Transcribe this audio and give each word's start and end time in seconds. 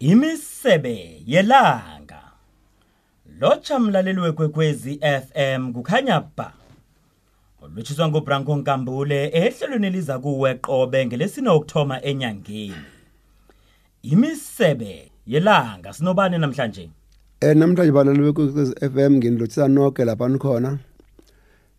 Imisebe 0.00 1.22
yelanga. 1.26 2.22
Locha 3.40 3.78
mlaleli 3.78 4.20
wekwekwezi 4.20 5.00
FM 5.00 5.72
kukhanya 5.72 6.24
ba. 6.36 6.52
Olutshiswa 7.62 8.08
nguBranko 8.08 8.56
Nkambule 8.56 9.30
ehlelweni 9.32 9.86
eliza 9.86 10.18
kuwe 10.18 10.54
qobe 10.54 11.06
ngelesine 11.06 11.48
okthoma 11.48 12.02
enyangeni. 12.02 12.74
Imisebe 14.02 15.10
yelanga 15.26 15.92
sinobane 15.92 16.38
namhlanje. 16.38 16.90
Eh 17.40 17.56
namhlanje 17.56 17.92
balali 17.92 18.18
bekwekwezi 18.18 18.74
FM 18.74 19.12
nginilotshisa 19.16 19.68
nonke 19.68 20.04
lapha 20.04 20.28
nikhona. 20.28 20.78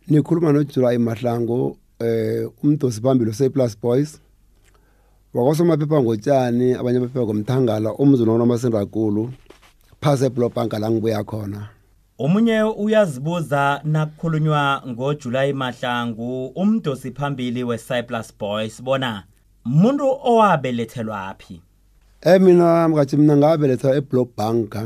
Nikhuluma 0.08 0.52
noJuly 0.52 0.98
Mahlangu 0.98 1.76
eh 1.98 2.50
umdosi 2.62 3.00
phambili 3.00 3.32
sePlus 3.32 3.80
Boys. 3.80 4.20
Wakosomaphepha 5.34 6.02
ngotshani 6.02 6.74
abanye 6.74 6.98
abaphepha 6.98 7.24
ngomthangala 7.24 7.94
umzulo 7.94 8.38
nomasendakulu 8.38 9.32
phase 10.00 10.26
eBlobank 10.26 10.72
la 10.72 10.90
ngibuya 10.90 11.24
khona. 11.24 11.68
Omunye 12.18 12.62
uyazibuza 12.62 13.80
nakukhulunywa 13.84 14.82
ngoJuly 14.88 15.52
Mahlangu 15.52 16.46
umdosi 16.46 17.10
phambili 17.10 17.64
weCyprus 17.64 18.34
Boys 18.38 18.82
bona 18.82 19.24
umuntu 19.66 20.04
owabelethelwa 20.24 21.34
phi. 21.38 21.62
Eh 22.20 22.40
mina 22.40 22.88
mkathi 22.88 23.16
mina 23.16 23.36
ngabeletha 23.36 23.94
eBlobank 23.94 24.76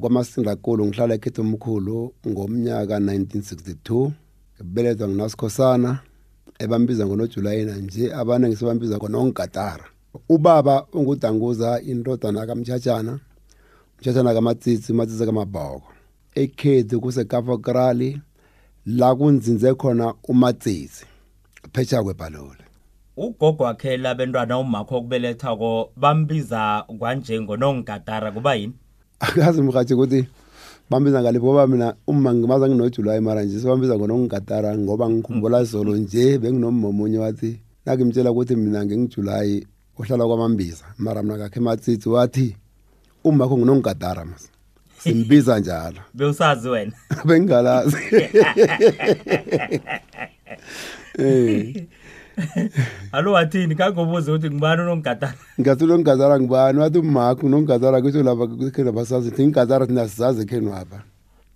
kwamasindakulu 0.00 0.86
ngihlala 0.86 1.14
ekhetho 1.14 1.42
omkhulu 1.42 2.14
ngomnyaka 2.28 2.98
1962 2.98 4.10
ngibelethwa 4.56 5.08
nguNasikhosana 5.08 5.98
ebambiza 6.58 7.06
ngonojulayina 7.06 7.76
nje 7.76 8.14
abaningi 8.14 8.56
sebambiza 8.56 8.96
ngonongatara 8.96 9.91
ubaba 10.28 10.86
ungudanguza 10.92 11.80
indodana 11.80 12.46
kamtshajana 12.46 13.18
mtshajana 13.98 14.34
kamatsitsi 14.34 14.92
matsitsi 14.92 15.26
kamabhoko. 15.26 15.92
Ekhethu 16.34 17.00
kusekafokrali 17.00 18.20
la 18.86 19.14
kunzinze 19.14 19.74
khona 19.74 20.14
umatsitsi 20.24 21.06
phetsha 21.72 22.02
kwebhalole 22.02 22.64
ugogo 23.16 23.64
wakhe 23.64 23.96
labantwana 23.96 24.58
umakho 24.58 24.96
okubelethako 24.96 25.92
bambiza 25.96 26.84
kwanje 26.98 27.40
ngonongatara 27.40 28.32
kuba 28.32 28.54
yini? 28.54 28.72
Akazi 29.20 29.62
mhathi 29.62 29.94
ukuthi 29.94 30.26
bambiza 30.90 31.22
ngalipho 31.22 31.46
ngoba 31.46 31.66
mina 31.66 31.94
uma 32.06 32.34
ngimaza 32.34 32.68
nginojulayi 32.68 33.20
mara 33.20 33.42
nje 33.44 33.60
sebambiza 33.60 33.96
ngonongatara 33.96 34.78
ngoba 34.78 35.10
ngikhumbula 35.10 35.64
zolo 35.64 35.96
nje 35.96 36.38
benginomunye 36.38 37.18
wathi 37.18 37.60
nakimtshela 37.86 38.30
ukuthi 38.32 38.56
mina 38.56 38.84
ngengijulayi 38.84 39.66
uhlala 39.98 40.26
kwamambiza. 40.26 40.84
Mara 40.98 41.22
mina 41.22 41.38
kakhe 41.38 41.60
matsitsi 41.60 42.08
wathi 42.08 42.56
umakho 43.24 43.58
ngunongatara 43.58 44.24
mas 44.24 44.50
simbiza 44.98 45.58
njalo. 45.58 46.00
Bewusazi 46.14 46.68
wena. 46.68 46.92
Bengingalazi. 47.26 47.96
Eh 51.18 51.86
alo 53.12 53.32
wathini? 53.32 53.74
Kangobuza 53.74 54.32
ukuthi 54.32 54.50
ngibani 54.50 54.82
unongatara 54.82 55.34
ngathi 55.60 55.84
unongatara 55.84 56.40
ngibani 56.40 56.78
wathi 56.78 56.98
umakho 56.98 57.46
unongatara 57.46 58.02
kusho 58.02 58.22
lapha 58.22 58.46
kukhena 58.46 58.92
basazi 58.92 59.30
thi 59.30 59.42
ingatara 59.42 59.86
thina 59.86 60.08
sizazi 60.08 60.42
ekhenu 60.42 60.70
lapha 60.70 61.02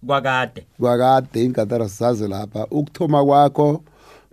kwakade. 0.06 0.66
Kwakade 0.80 1.44
ingatara 1.44 1.88
sizazi 1.88 2.28
lapha. 2.28 2.66
Ukuthoma 2.70 3.24
kwakho 3.24 3.82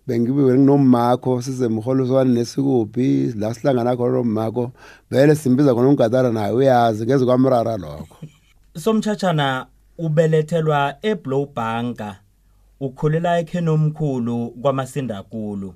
bengibe 0.08 0.42
nginomakho 0.42 1.42
size 1.42 1.68
mholiswane 1.68 2.34
nesikuphi 2.34 3.34
la 3.40 3.54
sihlangana 3.54 3.96
khona 3.96 4.18
nomakho 4.18 4.72
vele 5.12 5.36
simbiza 5.36 5.74
khona 5.74 5.90
ungatara 5.90 6.32
naye 6.32 6.54
uyazi 6.54 7.06
ngeze 7.06 7.26
kwamrara 7.26 7.78
lokho. 7.78 8.18
Somtchatshana 8.78 9.68
ubelethelwa 9.98 10.96
eblowbanka 11.02 12.16
ukhulela 12.80 13.40
ekheni 13.40 13.70
omkhulu 13.70 14.50
kwamasindakulu 14.62 15.74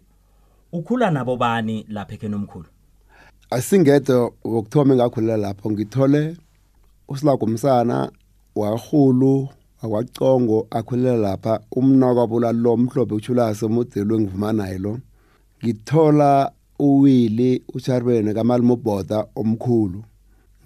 ukhula 0.72 1.12
nabo 1.12 1.38
bani 1.38 1.86
lapha 1.90 2.14
ekheni 2.14 2.36
omkhulu 2.36 2.66
asingedwa 3.50 4.32
wokuthoma 4.44 4.94
engakhulela 4.94 5.38
lapho 5.38 5.72
ngithole 5.72 6.38
usilagumsana 7.08 8.12
warhulu 8.56 9.50
akwacongo 9.82 10.68
akhulela 10.72 11.18
lapha. 11.18 11.60
Umnakwabula 11.72 12.52
lo 12.52 12.78
mhlophe 12.78 13.16
uchulase 13.16 13.66
umudeli 13.66 14.16
engivuma 14.16 14.54
naye 14.54 14.78
lo. 14.78 15.00
Ngithola 15.64 16.52
uwili 16.80 17.64
ucharibene 17.74 18.34
kamalimoboda 18.34 19.26
omkhulu. 19.36 20.04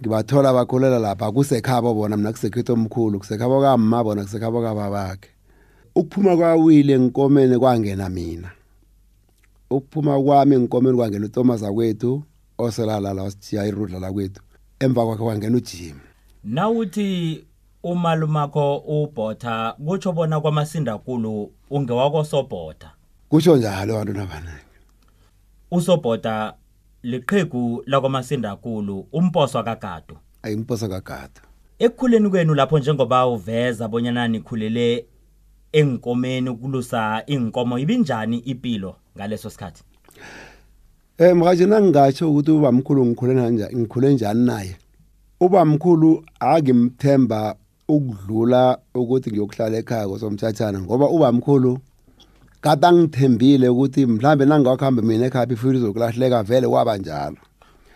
Ngibathola 0.00 0.52
bakhulela 0.52 0.98
lapha 0.98 1.32
kusekhabo 1.32 1.94
bona 1.94 2.16
mina 2.16 2.32
kusekhetho 2.32 2.72
omkhulu 2.72 3.18
kusekhabo 3.18 3.60
kamma 3.60 4.04
bona 4.04 4.22
kusekhabo 4.22 4.62
kababakhe 4.62 5.28
ukuphuma 5.94 6.36
kwawile 6.36 6.92
enkomeni 6.92 7.58
kwangena 7.58 8.08
mina. 8.08 8.50
Ukuphuma 9.70 10.22
kwami 10.22 10.54
enkomeni 10.54 10.96
kwangena 10.96 11.26
uThomas 11.26 11.62
akwethu 11.62 12.22
oselalala 12.58 13.22
wasithiya 13.22 13.66
irudla 13.66 13.98
lakwethu. 13.98 14.42
Emva 14.80 15.04
kwakhe 15.04 15.22
kwangena 15.22 15.56
ujim. 15.56 15.96
Nawuthi 16.44 17.44
umalumakho 17.82 18.76
ubhotha 18.76 19.74
kutsho 19.86 20.12
bona 20.12 20.40
kwamasindakulu 20.40 21.52
ungewakosobhotha. 21.70 22.90
Kusho 23.28 23.56
njalo 23.56 23.94
abantu 23.94 24.12
nabanake 24.12 24.72
usobhotha 25.70 26.54
liqhegu 27.02 27.82
lakwamasindakulu 27.86 29.06
umposwa 29.12 29.62
kagado 29.62 30.16
ayimposa 30.42 30.88
kagada 30.88 31.40
ekukhuleni 31.78 32.30
kwenu 32.30 32.54
lapho 32.54 32.78
njengoba 32.78 33.26
uveza 33.26 33.88
bonyana 33.88 34.28
nikhulele 34.28 35.06
enkomeni 35.72 36.54
kulusa 36.54 37.22
inkomo 37.26 37.78
ibinjani 37.78 38.38
impilo 38.38 38.96
ngaleso 39.16 39.50
sikhathi? 39.50 39.82
Eh 41.18 41.36
manje 41.36 41.66
nangingatsho 41.66 42.30
ukuthi 42.30 42.50
ubamkhulu 42.50 43.06
ngikhule 43.06 43.34
kanjani 43.34 43.76
ngikhule 43.76 44.14
njani 44.14 44.46
naye? 44.46 44.76
Ubamkhulu 45.40 46.24
akimthemba 46.40 47.56
ukudlula 47.88 48.78
ukuthi 48.94 49.30
ngiyokuhlala 49.30 49.78
ekhaya 49.78 50.08
kosomthathana 50.08 50.80
ngoba 50.80 51.08
ubamkhulu 51.10 51.78
kade 52.60 52.86
angithembile 52.86 53.68
ukuthi 53.68 54.06
mhlambe 54.06 54.44
nangakuhambe 54.44 55.02
mina 55.02 55.26
ekhaya 55.26 55.52
ifuyile 55.52 55.78
izokulahleka 55.78 56.42
vele 56.42 56.68
kwaba 56.68 56.96
njalo. 56.98 57.36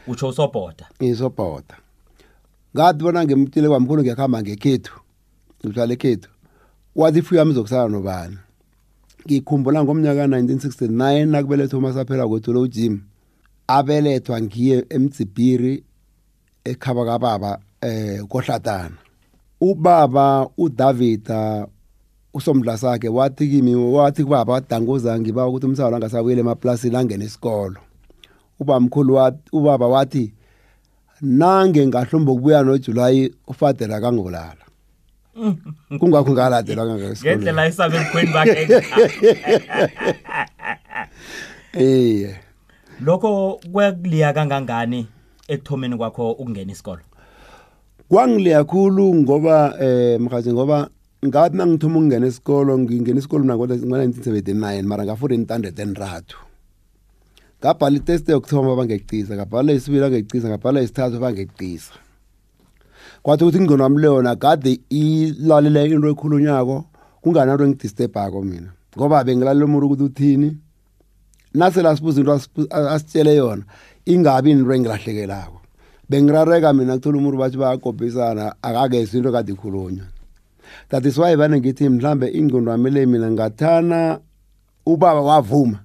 Utsho 0.06 0.28
usobhotha 0.28 0.86
ngisobhoda 1.02 1.76
ngathi 2.74 3.02
bona 3.04 3.24
ngimtshile 3.24 3.68
kwamkhulu 3.68 4.02
ngiyakuhamba 4.02 4.42
ngekhethu 4.42 4.94
ngihlala 5.64 5.92
ekhethu. 5.94 6.30
Wathi 6.96 7.18
ifuyo 7.18 7.38
yami 7.38 7.50
izokusala 7.50 7.88
nobani? 7.88 8.38
Ngikhumbula 9.26 9.84
ngomnyaka 9.84 10.28
ka-1969 10.28 11.26
nakubelethwa 11.26 11.78
umasaphela 11.78 12.28
kwethu 12.28 12.52
lo 12.52 12.60
ujim 12.60 13.00
abelethwa 13.66 14.42
ngiye 14.42 14.86
emdzibhiri 14.88 15.84
ekhaba 16.64 17.04
kababa 17.04 17.58
eh 17.80 18.22
kohlatana. 18.28 19.05
Ubaba 19.60 20.48
udavida 20.58 21.66
usomdla 22.34 22.78
sakhe 22.78 23.08
wathi 23.08 23.48
kimi 23.48 23.74
wathi 23.74 24.24
kubaba 24.24 24.52
wadanguza 24.52 25.20
ngiba 25.20 25.46
ukuthi 25.46 25.66
umsalo 25.66 25.96
angasabuyele 25.96 26.40
emaplasini 26.40 26.96
angene 26.96 27.24
isikolo 27.24 27.80
ubamkhulu 28.60 29.32
ubaba 29.52 29.86
wathi 29.86 30.32
nange 31.20 31.86
ngahlomba 31.86 32.32
ukubuya 32.32 32.62
noJulayi 32.62 33.34
ufadela 33.46 34.00
kangolala. 34.00 34.64
Kungakho 35.98 36.32
ngaladelwa 36.32 36.86
kangaka 36.86 37.20
ngendlela 37.20 37.66
esabe 37.66 37.96
ebukhweni 37.96 38.32
bakhe. 38.32 38.68
Eh 41.76 42.36
lokho 43.00 43.60
kwekuliya 43.72 44.32
kangangani 44.32 45.06
ekuthomeni 45.48 45.96
kwakho 45.96 46.32
ukungena 46.32 46.72
isikolo 46.72 47.00
kwangileya 48.08 48.64
khulu 48.64 49.14
ngoba 49.14 49.74
eh 49.80 50.20
mhathi 50.20 50.52
ngoba 50.52 50.88
ngathi 51.26 51.56
nangithoma 51.56 51.98
ukungena 51.98 52.26
isikolo 52.26 52.78
ngingena 52.78 53.18
isikolo 53.18 53.42
mina 53.42 53.56
ngo-1979 53.56 54.82
mara 54.82 55.04
ngafunda 55.04 55.34
intandete 55.34 55.82
enrathu 55.82 56.38
ngabhala 57.60 57.96
iteste 57.96 58.32
yokuthoma 58.32 58.76
bangecisa 58.76 59.34
ngabhala 59.36 59.72
isibili 59.72 60.00
bangecisa 60.00 60.48
ngabhala 60.48 60.80
isithathu 60.80 61.18
bangecisa 61.18 61.94
kwathi 63.22 63.44
ukuthi 63.44 63.58
ingqondo 63.58 63.84
wami 63.84 64.00
leyona 64.02 64.36
kade 64.36 64.80
ilalele 64.90 65.90
into 65.90 66.08
ekhulunyako 66.08 66.84
kungananto 67.22 67.64
engidistebhako 67.64 68.42
mina. 68.42 68.70
Ngoba 68.96 69.24
bengilalela 69.24 69.64
umuntu 69.64 69.86
ukuthi 69.86 70.02
uthini 70.02 70.56
nasela 71.54 71.96
sibuza 71.96 72.20
into 72.20 72.32
asitshele 72.70 73.34
yona 73.36 73.64
ingabi 74.06 74.50
into 74.50 74.72
engilahlekelako. 74.72 75.58
Bengirareka 76.08 76.72
mina 76.72 76.94
kuthola 76.96 77.18
umuntu 77.18 77.38
bathi 77.38 77.56
bayakophisana 77.56 78.54
akakezwa 78.62 79.18
into 79.18 79.32
kade 79.32 79.52
ikhulunywa. 79.52 80.06
That 80.88 81.06
is 81.06 81.18
why 81.18 81.36
vane 81.36 81.60
ngithi 81.60 81.88
mhlambe 81.88 82.28
ingqondo 82.28 82.70
wami 82.70 82.90
le 82.90 83.06
mina 83.06 83.30
ngathana 83.30 84.20
ubaba 84.86 85.20
wavuma 85.20 85.80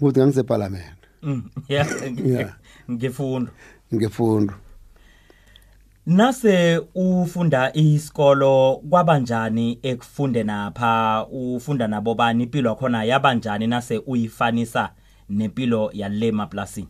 ukuthi 0.00 0.20
ngangiseparlament 0.20 0.94
Mm, 1.22 1.42
yeah, 1.68 2.54
ngifundo 2.90 3.50
ngefundo 3.94 4.54
nase 6.06 6.80
ufunda 6.94 7.72
isikolo 7.72 8.82
kwabanjani 8.90 9.78
ekufunde 9.82 10.42
napha? 10.42 11.26
Ufunda 11.32 11.88
nabo 11.88 12.14
bani? 12.14 12.42
Impilo 12.42 12.70
yakhona 12.70 13.04
yabanjani 13.04 13.66
nase 13.66 13.98
uyifanisa 14.06 14.90
nempilo 15.28 15.90
yale 15.92 16.32
maplasini? 16.32 16.88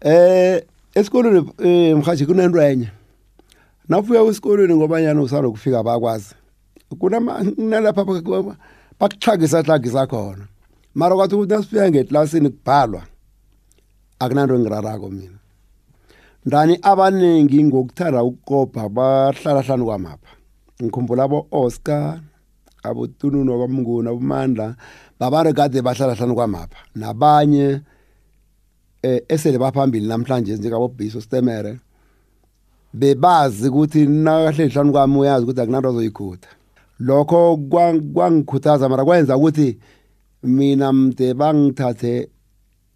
Eh 0.00 0.62
esikolweni 0.94 1.52
eh 1.58 1.96
mhaji 1.96 2.26
kunento 2.26 2.62
enye. 2.62 2.90
Nafuya 3.88 4.22
esikolweni 4.22 4.74
ngoba 4.74 5.00
nyana 5.00 5.22
usalo 5.22 5.50
kufika 5.50 5.82
bakwazi. 5.82 6.34
Kunama 6.98 7.42
nalapha 7.56 8.04
bakuchagisa 9.00 9.62
hlagisa 9.62 10.06
khona. 10.06 10.46
Mara 10.94 11.16
kwathi 11.16 11.34
ukuthi 11.34 11.52
nasifika 11.52 11.90
ngeclassini 11.90 12.50
kubhalwa 12.50 13.02
akunanto 14.18 14.58
ngirarako 14.58 15.08
mina. 15.10 15.38
Ndani 16.46 16.78
abaningi 16.82 17.64
ngokuthanda 17.64 18.22
ukukopha 18.22 18.88
bahlala 18.88 19.62
hlanu 19.62 19.84
kwamapha. 19.84 20.30
Ngikhumbula 20.82 21.22
abo 21.22 21.46
Oscar 21.50 22.20
abo 22.82 23.06
Tununo 23.06 23.58
kwamnguni 23.58 24.08
abomandla 24.08 24.74
babare 25.20 25.52
kade 25.52 25.82
bahlala 25.82 26.14
hlanu 26.14 26.34
kwamapha 26.34 26.78
nabanye 26.94 27.80
eh 29.02 29.22
esele 29.28 29.58
baphambili 29.58 30.06
namhlanje 30.06 30.56
njengabo 30.56 30.88
Biso 30.88 31.20
Stemere 31.20 31.78
bebazi 32.94 33.68
ukuthi 33.68 34.06
nakahle 34.06 34.68
hlanu 34.68 34.92
kwami 34.92 35.18
uyazi 35.18 35.44
ukuthi 35.44 35.60
akunanto 35.60 35.88
azoyikhutha. 35.88 36.48
Lokho 37.00 37.56
kwangikhuthaza 38.14 38.88
mara 38.88 39.04
kwenza 39.04 39.36
ukuthi 39.36 39.78
mina 40.42 40.92
mde 40.92 41.34
bangithathe 41.34 42.28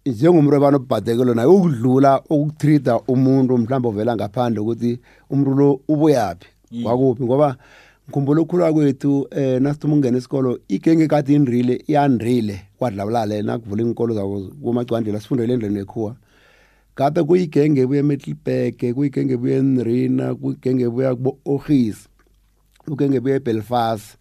njengomntu 0.05 0.55
abanobhadekelo 0.55 1.33
naye 1.33 1.47
ukudlula 1.47 2.21
ukutreata 2.29 2.99
umuntu 3.07 3.57
mhlawumbe 3.57 3.87
ovela 3.87 4.15
ngaphandle 4.15 4.59
ukuthi 4.59 4.99
umuntu 5.29 5.53
lo 5.55 5.79
ubuyaphi 5.87 6.47
kwakuphi? 6.83 7.23
Ngoba 7.23 7.57
ngikhumbula 8.05 8.41
ukukhula 8.41 8.73
kwethu 8.73 9.27
eh 9.31 9.61
nasithi 9.61 9.87
ungena 9.87 10.17
isikolo 10.17 10.59
igenge 10.67 11.07
kade 11.07 11.33
inrile 11.33 11.83
iyandrile 11.87 12.61
kwadlawulale 12.77 13.41
nakuvula 13.41 13.81
inkolo 13.83 14.13
zabo 14.13 14.41
kumacwandlela 14.63 15.19
sifundele 15.19 15.53
endleni 15.53 15.79
ekhuwa. 15.79 16.15
Kade 16.95 17.23
kuyigenge 17.23 17.81
ebuya 17.81 17.99
eMiddelburg 17.99 18.93
kuyigenge 18.95 19.33
ebuya 19.33 19.57
eNrina 19.57 20.35
kuyigenge 20.35 20.83
ebuya 20.83 21.15
kubo 21.15 21.37
Orhis 21.45 22.07
kuyigenge 22.85 23.17
ebuya 23.17 23.35
eBelfast 23.35 24.17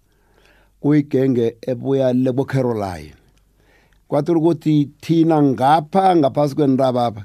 kuyigenge 0.81 1.57
ebuya 1.63 2.13
lebo 2.13 2.45
Caroline 2.45 3.15
kwathi 4.09 4.33
ukuthi 4.33 4.91
thina 5.01 5.43
ngapha 5.43 6.17
ngaphasi 6.17 6.55
kwenraba 6.55 7.07
apha 7.07 7.25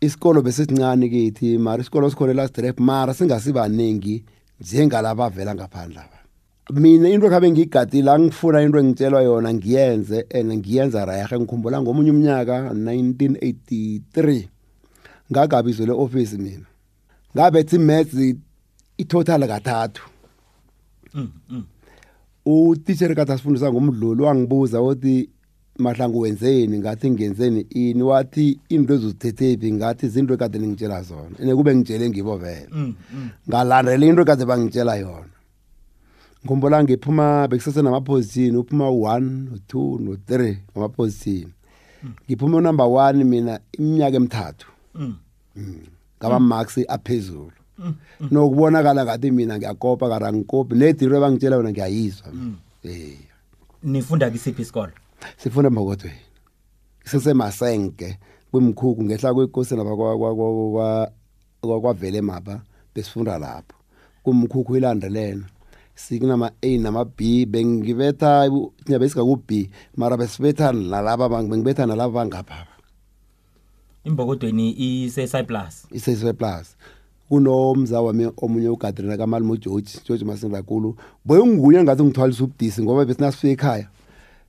isikolo 0.00 0.42
besisincane 0.42 1.08
kithi 1.08 1.58
mara 1.58 1.82
isikolo 1.82 2.10
sikhona 2.10 2.32
elastrep 2.32 2.80
mara 2.80 3.14
singasibaningi 3.14 4.24
njengalaba 4.60 5.26
avela 5.26 5.54
ngaphandle 5.54 6.00
aba 6.00 6.17
mina 6.70 7.08
into 7.08 7.28
khabe 7.30 7.50
ngiyigadile 7.50 8.18
ngifuna 8.18 8.62
into 8.62 8.78
engitshelwa 8.78 9.22
yona 9.22 9.54
ngiyenze 9.54 10.26
and 10.34 10.52
ngiyenza 10.52 11.04
rayahe 11.04 11.38
ngikhumbula 11.38 11.82
ngomunye 11.82 12.10
umnyaka 12.10 12.70
1983 12.72 14.48
ngagabizwe 15.32 15.86
le 15.86 15.92
office 15.92 16.36
mina. 16.38 16.66
Ngabethe 17.34 17.76
imaths 17.76 18.34
itotal 18.98 19.46
kathathu. 19.48 20.02
Utitshere 22.46 23.14
kade 23.14 23.32
asifundisa 23.32 23.72
ngomdluli 23.72 24.22
wangibuza 24.22 24.82
ukuthi 24.82 25.28
mahlangu 25.78 26.20
wenzeni? 26.20 26.78
Ngathi 26.78 27.10
ngenzeni 27.10 27.60
ini? 27.60 28.02
Wathi 28.02 28.60
into 28.68 28.94
ezozithethephi 28.94 29.72
ngathi 29.72 30.06
izinto 30.06 30.34
ekade 30.34 30.58
ningitshela 30.58 31.02
zona. 31.02 31.36
Ene 31.40 31.54
kube 31.54 31.74
ngitshele 31.76 32.08
ngibo 32.10 32.36
vele. 32.36 32.68
Ngalandela 33.48 34.06
into 34.06 34.22
ekade 34.22 34.44
bangitshela 34.44 34.96
yona. 34.96 35.37
Ngikhumbula 36.40 36.84
ngiphuma 36.84 37.48
bekusese 37.48 37.82
namaposition 37.82 38.56
uphuma 38.56 38.90
u-one 38.90 39.26
no-two 39.50 39.98
no-three 39.98 40.58
ngamaposition 40.72 41.52
ngiphuma 42.26 42.56
unumber 42.56 42.86
one 42.86 43.24
mina 43.24 43.60
iminyaka 43.72 44.16
emithathu. 44.16 44.66
Ngaba 46.18 46.40
marks 46.40 46.78
aphezulu. 46.88 47.52
Nokubonakala 48.30 49.04
ngathi 49.04 49.30
mina 49.30 49.58
ngiyakopa 49.58 50.08
kara 50.08 50.32
ngikopi 50.32 50.74
nediro 50.74 51.16
ebangitshela 51.16 51.56
yona 51.56 51.70
ngiyayizwa. 51.70 52.32
Eh 52.84 53.18
nifunda 53.82 54.30
kisiphi 54.30 54.62
isikolo 54.62 54.92
sifunda 55.36 55.68
embokodweni 55.68 56.18
sisemasenke 57.04 58.18
kwimkhukhu 58.50 59.04
ngehla 59.04 59.34
kwekosi 59.34 59.76
lapha 59.76 59.96
kwavele 61.60 62.20
mapha 62.20 62.60
besifunda 62.94 63.38
lapho. 63.38 63.74
Kumkhukhu 64.22 64.76
ilandelena 64.76 65.44
sikunama 65.98 66.50
A 66.62 66.78
nama 66.78 67.04
B 67.04 67.46
bengibetha 67.46 68.48
nyabe 68.88 69.08
sikaku 69.08 69.36
B 69.36 69.70
mara 69.96 70.16
besibetha 70.16 70.72
nalaba 70.72 71.28
bengibetha 71.28 71.86
nalaba 71.86 72.12
bangapha. 72.22 72.66
Imbokodweni 74.04 74.70
ise 74.78 75.26
Cyprus 75.26 75.86
isese 75.90 76.32
plus. 76.32 76.76
Kunomza 77.28 78.00
wami 78.00 78.30
omunye 78.36 78.68
uGadrina 78.68 79.16
kaMalimo 79.16 79.56
George 79.56 79.98
George 80.06 80.24
Masindakulu 80.24 80.96
boye 81.24 81.44
nguye 81.46 81.82
ngathi 81.82 82.02
ngithwalisa 82.02 82.44
ubudisi 82.44 82.82
ngoba 82.82 83.04
besinasifika 83.04 83.52
ekhaya 83.52 83.88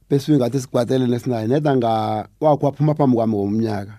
bese 0.09 0.31
ngathi 0.37 0.61
sigwatele 0.61 1.07
nesinayo 1.07 1.47
neda 1.47 1.75
nga 1.75 2.27
wakho 2.39 2.65
waphuma 2.65 2.93
phambi 2.93 3.15
kwami 3.15 3.33
ngomnyaka. 3.35 3.93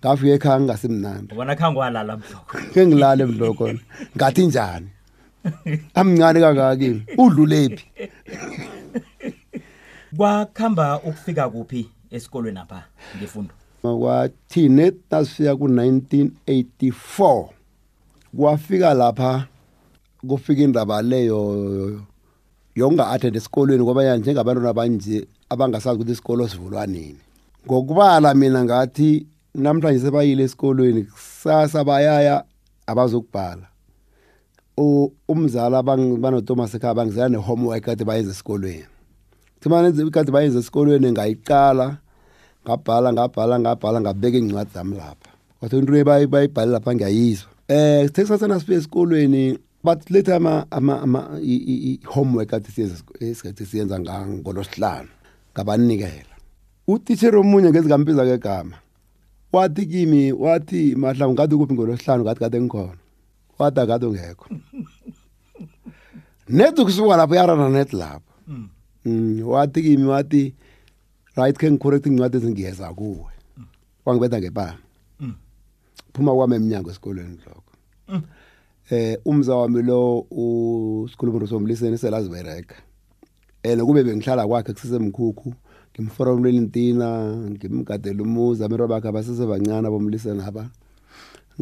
Ngafika 0.00 0.34
ekhaya 0.34 0.60
ngingasimnandi. 0.60 1.32
Ubona 1.32 1.56
khangwalala 1.56 2.16
mhloko 2.16 2.58
ke 2.74 2.86
ngilale 2.86 3.24
mhloko 3.24 3.70
ngathi 4.16 4.46
njani? 4.46 4.88
Amncane 5.94 6.40
kangaki? 6.40 7.02
Udlulephi 7.18 7.84
kwakhamba 10.16 11.00
ukufika 11.02 11.48
kuphi 11.48 11.88
esikolweni 12.10 12.58
apha 12.58 12.84
ngefundo? 13.18 13.54
Kwathine 13.82 14.92
nasifika 15.10 15.52
ku1984 15.52 17.48
kwafika 18.36 18.94
lapha 18.94 19.46
kufika 20.28 20.62
indaba 20.62 21.02
leyo 21.02 22.00
yonga 22.74 23.08
attend 23.08 23.36
esikolweni 23.36 23.82
ngoba 23.82 24.16
njengabantwana 24.16 24.70
abanje 24.70 25.26
abangasazi 25.48 25.96
ukuthi 25.96 26.12
isikolo 26.12 26.48
sivulwa 26.48 26.86
nini. 26.86 27.18
Ngokubala 27.66 28.34
mina 28.34 28.64
ngathi 28.64 29.26
namhlanje 29.54 30.00
sebayile 30.00 30.42
esikolweni 30.44 31.02
kusasa 31.02 31.84
bayaya 31.84 32.44
abazokubhala. 32.86 33.66
Umzala 34.76 35.82
banoThomas 35.82 36.74
ekhaya 36.74 36.94
bangizela 36.94 37.28
ne-homework 37.28 37.84
kade 37.84 38.04
bayenza 38.04 38.30
esikolweni. 38.30 38.86
Kade 40.12 40.30
bayenze 40.30 40.58
esikolweni 40.58 41.12
ngayiqala 41.12 41.98
ngabhala 42.66 43.12
ngabhala 43.12 43.60
ngabhala 43.60 44.00
ngabeka 44.00 44.38
iy'ncwadi 44.38 44.70
zami 44.74 44.96
lapha. 44.96 45.30
Kwathi 45.60 45.76
into 45.78 46.04
bayibhale 46.04 46.72
lapha 46.72 46.94
ngiyayizwa. 46.94 47.48
Um 47.68 48.06
sithe 48.06 48.26
sasana 48.26 48.60
sifike 48.60 48.78
esikolweni 48.78 49.58
but 49.84 50.10
letha 50.10 50.36
ama 50.36 50.66
ama 50.70 51.00
ama 51.02 51.40
homework 52.06 52.48
kade 52.50 52.68
siyenza 52.68 53.02
siyenza 53.66 54.00
ngolosihlanu 54.00 55.08
ngabanikela. 55.54 56.34
Utitshere 56.88 57.36
omunye 57.38 57.70
ngezikampiza 57.70 58.24
kegama 58.24 58.76
wathi 59.52 59.86
kimi 59.86 60.32
wathi 60.32 60.96
mahlangu 60.96 61.34
ngathi 61.34 61.56
kuphi 61.56 61.74
ngolosihlanu 61.74 62.24
ngathi 62.24 62.40
kade 62.40 62.60
ngikhona 62.60 63.03
wathi 63.58 63.80
akade 63.80 64.06
ungekho 64.06 64.46
net 66.48 66.76
kusuka 66.76 67.16
lapho 67.16 67.34
yarana 67.34 67.68
net 67.68 67.92
lapho. 67.92 68.32
Mm 69.04 69.42
wathi 69.44 69.82
kimi 69.82 70.04
wathi 70.04 70.54
right 71.36 71.56
ke 71.58 71.70
ngicorrect 71.70 72.06
incwadi 72.06 72.36
ezingiyeza 72.36 72.94
kuwe. 72.94 73.32
Wangibetha 74.04 74.40
ngepama 74.40 74.78
phuma 76.14 76.34
kwami 76.34 76.56
eminyango 76.56 76.90
esikolweni 76.90 77.38
lokho. 77.46 78.22
Eh 78.90 79.18
umza 79.24 79.56
wami 79.56 79.82
lo 79.82 80.26
usikhulumo 80.30 81.46
somliseni 81.46 81.98
selazibereka 81.98 82.76
eh 83.62 83.78
kube 83.78 84.04
bengihlala 84.04 84.46
kwakhe 84.46 84.72
kusesemkhukhu 84.72 85.54
ngimforomlela 85.92 86.56
intina 86.56 87.36
ngimgadela 87.50 88.22
umuzi 88.22 88.64
amero 88.64 88.88
bakhe 88.88 89.08
abasesebancane 89.08 89.90
bomliseni 89.90 90.42
aba. 90.42 90.70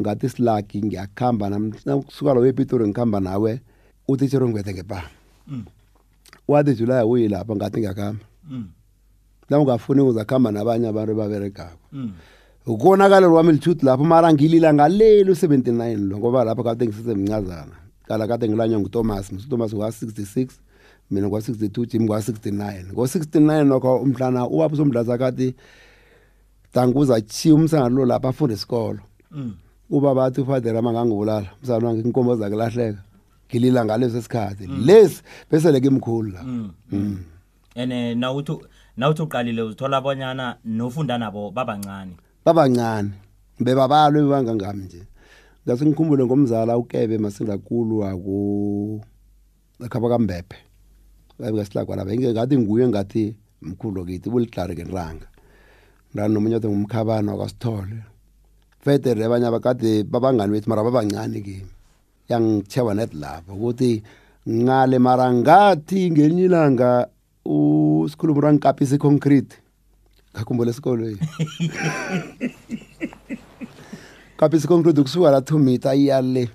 ngathi 0.00 0.28
silagi 0.28 0.82
ngiyakuhamba 0.82 1.50
nakusuka 1.84 2.34
loyo 2.34 2.46
epitori 2.46 2.88
ngihamba 2.88 3.20
nawe 3.20 3.60
utitshere 4.08 4.44
ungibethe 4.44 4.74
ngepama 4.74 5.10
mm. 5.46 5.64
wathi 6.48 6.74
julaya 6.74 7.06
uyi 7.06 7.28
lapha 7.28 7.56
ngathi 7.56 7.78
ngiyakuhamba 7.80 8.24
mm. 8.50 8.68
na 10.42 10.50
nabanye 10.50 10.88
abantu 10.88 11.14
baberegako 11.14 11.78
mm. 11.92 12.12
ukonakalelo 12.66 13.42
lithuthi 13.42 13.86
lapho 13.86 14.04
mara 14.04 14.32
ngilila 14.32 14.74
ngaleli 14.74 15.30
u-79 15.30 16.08
lo 16.08 16.18
ngoba 16.18 16.44
lapho 16.44 16.62
kade 16.62 16.86
ngisesemncazana 16.86 17.76
kala 18.08 18.26
kade 18.26 18.48
ngilanywa 18.48 18.80
ngutomas 18.80 19.32
utomas 19.32 19.72
ngwa-66 19.72 20.48
mina 21.10 21.28
ngwa-62 21.28 21.86
jim 21.86 22.02
ngwa-69 22.02 22.84
ngo-69 22.92 23.64
lokho 23.64 23.96
umhlana 23.96 24.46
ubaba 24.46 24.74
usomdlaza 24.74 25.18
kathi 25.18 25.54
tanguza 26.72 27.20
chiya 27.20 27.54
umsana 27.54 27.88
lo 27.88 28.04
lapha 28.04 28.28
afunde 28.28 28.54
isikolo. 28.54 28.98
Mm. 29.30 29.54
Uba 29.92 30.14
bathi 30.14 30.40
ufather 30.40 30.76
amangangibulala 30.76 31.48
msana 31.62 31.86
wange 31.86 32.00
inkomo 32.00 32.36
zakulahleka 32.36 33.02
ngilila 33.48 33.84
ngaleso 33.84 34.22
sikhathi. 34.22 34.66
Lesi 34.66 35.22
bese 35.50 35.72
leke 35.72 35.86
imkhulu 35.86 36.30
la. 36.32 36.42
Mm. 36.42 37.18
ene 37.74 38.14
nawuthi 38.14 38.52
nawuthi 38.96 39.22
uqalile 39.22 39.62
uzithola 39.62 39.96
abonyana 39.96 40.56
nofunda 40.64 41.18
nabo 41.18 41.50
babancane 41.50 42.16
babancane 42.44 43.10
bebabalwe 43.60 44.28
bangangami 44.30 44.84
nje. 44.84 45.02
Ngase 45.66 45.86
ngikhumbule 45.86 46.24
ngomzala 46.24 46.78
ukebe 46.78 47.18
masindakulu 47.18 48.04
aku 48.04 49.00
ekhaba 49.84 50.08
kambephe 50.08 50.56
babe 51.38 51.64
silagwa 51.64 51.96
lapha 51.96 52.14
inge 52.14 52.32
ngathi 52.32 52.58
nguye 52.58 52.88
ngathi 52.88 53.36
mkhulu 53.62 54.04
kithi 54.04 54.30
bulihlari 54.30 54.74
ngeranga 54.74 55.26
ndani 56.14 56.34
nomunye 56.34 56.56
othi 56.56 56.68
ngumkhabana 56.68 57.34
wakasithole 57.34 57.98
fede 58.82 59.24
abanye 59.24 59.46
abakade 59.46 60.02
babangani 60.04 60.52
bethu 60.52 60.68
mara 60.70 60.82
babancane 60.82 61.40
kimi 61.40 61.70
yangicheba 62.28 62.94
net 62.94 63.14
lapho 63.14 63.54
ukuthi 63.54 64.02
ngale 64.48 64.98
mara 64.98 65.32
ngathi 65.32 66.10
ngelinye 66.10 66.44
ilanga 66.44 67.08
usikhulumo 67.44 68.40
rangikapisa 68.40 68.94
iconcrete 68.96 69.56
ngakhumbula 70.34 70.70
esikolweni. 70.70 71.18
Kapisa 74.36 74.64
iconcrete 74.66 75.02
kusuka 75.02 75.30
la 75.30 75.40
2 75.40 75.58
meter 75.58 75.94
iyale 75.94 76.48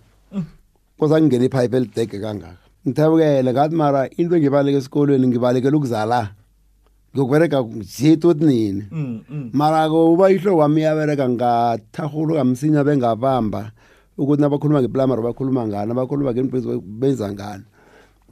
kosa 1.00 1.22
ngingena 1.22 1.46
ipipe 1.46 1.78
elidege 1.78 2.20
kangaka. 2.20 2.58
Ngithabukele 2.88 3.54
ngathi 3.54 3.76
mara 3.76 4.10
into 4.18 4.36
engibaleke 4.36 4.78
esikolweni 4.78 5.28
ngibalekela 5.28 5.78
ukuzala. 5.78 6.30
Ngokubereka 7.18 7.62
njetu 7.62 8.34
nini 8.34 8.84
Mm, 8.92 9.20
mm. 9.30 9.50
mara 9.54 9.90
ko 9.90 10.14
uba 10.14 10.32
ihlo 10.32 10.58
wami 10.58 10.82
yabereka 10.82 11.30
ngathahulu 11.30 12.36
kamsinya 12.36 12.84
bengabamba 12.84 13.72
ukuthi 14.18 14.42
nabakhuluma 14.42 14.82
ngeprimary 14.82 15.22
bakhuluma 15.22 15.68
ngani 15.68 15.92
abakhuluma 15.92 16.34
ngempilo 16.34 16.82
benza 16.82 17.32
ngani. 17.34 17.64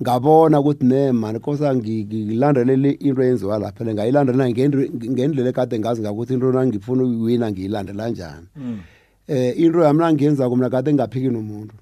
Ngabona 0.01 0.60
ukuthi 0.60 0.86
ne 0.86 1.12
mani 1.12 1.39
kosa 1.39 1.75
ngilandelele 1.75 2.92
into 3.01 3.22
eyenziwa 3.22 3.60
lapha 3.60 3.84
le 3.86 3.94
ngayilandelela 3.94 4.50
ngendle- 4.50 4.89
ngendlela 5.12 5.50
ekade 5.50 5.80
ngazi 5.80 6.01
ngakuthi 6.01 6.34
into 6.34 6.51
nangifuna 6.51 7.04
uyiwina 7.04 7.51
ngiyilandela 7.51 8.10
njani. 8.10 8.48
Mm. 8.56 8.80
eh 9.27 9.54
into 9.58 9.80
yami 9.82 10.00
nangiyenzako 10.00 10.56
mina 10.56 10.70
kade 10.70 10.94
ngingaphiki 10.94 11.30
nomuntu. 11.30 11.74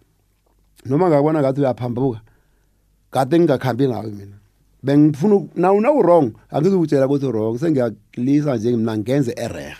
Noma 0.85 1.09
ngabona 1.09 1.41
ngathi 1.41 1.59
uyaphambuka 1.61 2.19
kade 3.11 3.39
ngingakhambi 3.39 3.87
nawe 3.87 4.11
mina. 4.11 4.37
Bengifuna 4.83 5.35
uku- 5.35 5.59
nawu 5.59 5.81
nawu-wrong 5.81 6.31
angizukutshela 6.51 7.05
ukuthi 7.05 7.25
wrong. 7.25 7.57
Sengiyakulisa 7.59 8.55
nje 8.55 8.77
mina 8.77 8.97
ngenze 8.97 9.33
erehe 9.37 9.75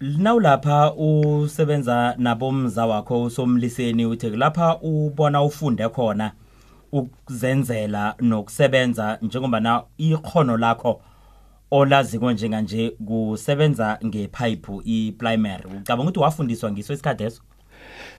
nawulapha 0.00 0.94
usebenza 0.94 2.14
nabomza 2.18 2.86
wakho 2.86 3.22
usomliseni 3.22 4.06
uthi 4.06 4.30
lapha 4.30 4.78
ubona 4.82 5.42
ufunde 5.42 5.88
khona 5.88 6.32
ukuzenzela 6.92 8.14
nokusebenza 8.20 9.18
njengoba 9.22 9.60
na 9.60 9.82
ikhono 9.98 10.56
lakho 10.56 11.00
olaziko 11.70 12.32
njenganje 12.32 12.90
kusebenza 12.90 13.98
ngepipe 14.06 14.72
i-primary. 14.84 15.64
Ucabanga 15.80 16.02
ukuthi 16.02 16.18
wafundiswa 16.20 16.72
ngiso 16.72 16.92
isikhathi 16.92 17.24
eso 17.24 17.42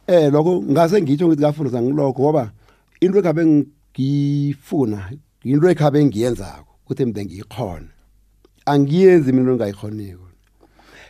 eh 0.08 0.32
lokho 0.34 0.62
ngase 0.62 1.02
ngitsho 1.02 1.28
ngithi 1.28 1.42
ngafundisa 1.42 1.82
ngilokho 1.82 2.22
ngoba 2.22 2.52
into 3.02 3.20
ekhabe 3.20 3.66
ngifuna 4.00 5.10
into 5.44 5.70
ekhabe 5.70 6.06
ngiyenzako 6.06 6.76
ukuthi 6.86 7.06
mde 7.06 7.26
ngiyikhona 7.26 7.88
angiyenzi 8.66 9.32
mina 9.32 9.42
into 9.42 9.54
engayikhoniko. 9.54 10.28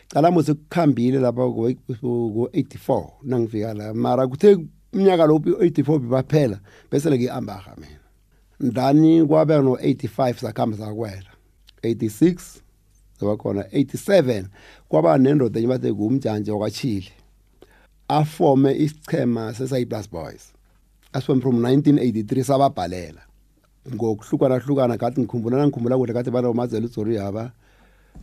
Cala 0.08 0.30
mose 0.30 0.54
kukhambile 0.54 1.18
lapha 1.18 1.48
ku-84 1.48 3.08
nangifika 3.22 3.74
la 3.74 3.94
mara 3.94 4.26
kuthe 4.26 4.58
umnyaka 4.92 5.26
lo 5.26 5.34
84 5.38 5.98
bibaphela 5.98 6.60
bese 6.90 7.10
le 7.10 7.18
ngi-ambaha 7.18 7.76
mina. 7.76 8.00
Ndani 8.60 9.26
kwabe 9.26 9.58
no-85 9.58 10.34
sakhamba 10.34 10.76
sakwela. 10.76 11.30
86 11.82 12.60
zaba 13.20 13.36
khona. 13.36 13.62
87 13.62 14.44
kwaba 14.88 15.18
nendoda 15.18 15.58
enye 15.60 15.68
bathe 15.68 15.92
ngumjantshi 15.92 16.50
wakwachile 16.50 17.12
afome 18.08 18.76
isichema 18.76 19.54
seSayplus 19.54 20.10
Boys. 20.10 20.52
Asifome 21.12 21.40
from 21.40 21.62
1983 21.62 22.44
sababhalela. 22.44 23.20
ngokuhlukwanahlukana 23.90 24.98
kade 24.98 25.20
ngikhumbulana 25.20 25.66
ngikhumbula 25.66 25.96
kuhle 25.96 26.12
kade 26.12 26.30
banabomazela 26.30 26.86
uzori 26.86 27.16
yaba 27.16 27.50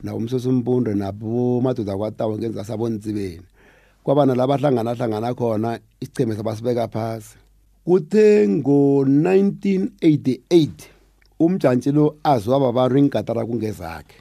nabomsosimpundo 0.04 0.94
nabomadoda 0.94 1.98
kwatawa 1.98 2.38
ngenza 2.38 2.63
sabontsibeni 2.63 3.42
kwaba 4.04 4.25
nalaba 4.25 4.56
ahlanganahlangana 4.56 5.34
khona 5.34 5.80
isicheme 6.00 6.36
sabasibeka 6.36 6.88
phasi. 6.88 7.36
Kuthe 7.86 8.48
ngo-1988 8.48 10.70
umjantshi 11.39 11.92
lo 11.92 12.16
aziwa 12.24 12.60
babantu 12.60 12.98
ingatara 12.98 13.46
kungezakhe 13.46 14.16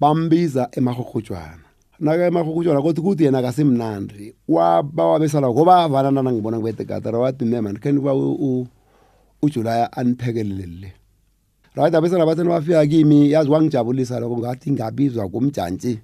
bambiza 0.00 0.68
emahurhutshwana 0.72 1.64
naka 2.00 2.26
emahurhutshwana 2.26 2.82
kothi 2.82 3.00
kuthi 3.00 3.24
yena 3.24 3.42
kasimnandi 3.42 4.34
waba 4.48 5.06
wabesala 5.06 5.52
kobavana 5.52 6.10
nana 6.10 6.32
ngibona 6.32 6.58
ngibete 6.58 6.84
gatara 6.84 7.18
wathi 7.18 7.44
meman 7.44 7.78
can 7.78 7.98
uba 7.98 8.14
ujulaya 9.46 9.92
aniphekelele. 9.92 10.66
Le 10.76 10.92
right 11.82 11.94
abesana 11.94 12.26
batheni 12.26 12.48
bafika 12.48 12.86
kimi 12.86 13.30
yazi 13.30 13.50
wangijabulisa 13.50 14.20
lokho 14.20 14.38
ngathi 14.38 14.70
ngabizwa 14.72 15.28
kumjantshi 15.28 15.98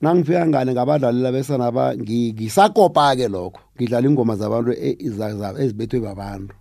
nangifika 0.00 0.46
ngane 0.46 0.72
ngabadlalela 0.72 1.32
besana 1.32 1.72
ba 1.72 1.94
ngi- 1.96 2.32
ngisakopa-ke 2.34 3.28
lokho 3.28 3.60
ngidlala 3.76 4.08
ingoma 4.08 4.36
zabantu 4.36 4.72
e- 4.72 4.98
za- 5.08 5.36
za- 5.36 5.54
ezibethwe 5.62 6.00
babantu. 6.00 6.54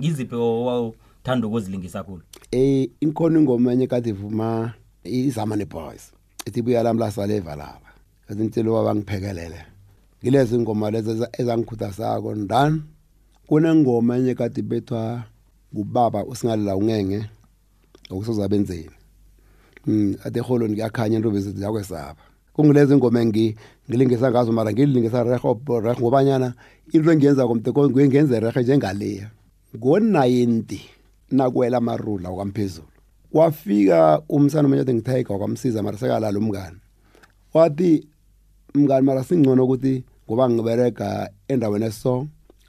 Ngiziphi 0.00 0.34
owawuthanda 0.34 1.46
ukuzilingisa 1.46 2.02
khulu 2.04 2.22
eh 2.52 2.88
inkhona 3.00 3.38
ingoma 3.40 3.72
enye 3.72 3.86
kade 3.86 4.10
ivuma 4.10 4.72
izamane 5.04 5.64
boys 5.64 6.12
ethi 6.46 6.62
buya 6.62 6.82
lami 6.82 7.00
lasaleva 7.00 7.56
laba 7.56 7.90
kathi 8.28 8.42
intelo 8.42 8.74
wabangiphekelele 8.74 9.58
ngilezi 10.22 10.54
ingoma 10.54 10.90
lezi 10.90 11.10
eza- 11.10 11.30
ezangikhuthazako 11.40 12.34
ndani? 12.34 12.82
Kunengoma 13.46 14.16
enye 14.16 14.34
kade 14.34 14.60
ibethwa 14.60 15.22
kubaba 15.74 16.24
usingalela 16.24 16.76
ungenge 16.76 17.26
okusozabenzeni 18.10 18.96
mm 19.86 20.14
ade 20.24 20.40
holoni 20.40 20.74
kuyakhanya 20.74 21.16
into 21.16 21.30
bese 21.30 21.50
ziyakwesaba. 21.50 22.22
Kungilezi 22.52 22.94
ingoma 22.94 23.20
engi 23.20 23.56
ngilingisa 23.88 24.30
ngazo 24.30 24.52
mara 24.52 24.72
ngilingisa 24.72 25.22
reho 25.22 25.60
reho 25.82 26.00
ngobanyana 26.00 26.54
into 26.92 27.12
engiyenza 27.12 27.46
komteko 27.46 27.90
ngenze 27.90 28.40
reho 28.40 28.60
njengaleya. 28.60 29.30
Ngo-90 29.76 30.80
nakwela 31.30 31.78
amarula 31.78 32.30
okwamphezulu 32.30 32.96
wafika 33.32 34.22
umsana 34.28 34.66
omunye 34.66 34.84
ngithayiga 34.94 35.32
wakwamsiza 35.34 35.82
mara 35.82 35.98
sekalala 35.98 36.38
umngane 36.38 36.76
wathi 37.54 38.06
mngani 38.74 39.06
mara 39.06 39.24
singcono 39.24 39.64
ukuthi 39.64 40.04
ngoba 40.26 40.50
ngiberega 40.50 41.30
endaweni 41.48 41.84
eso 41.84 42.26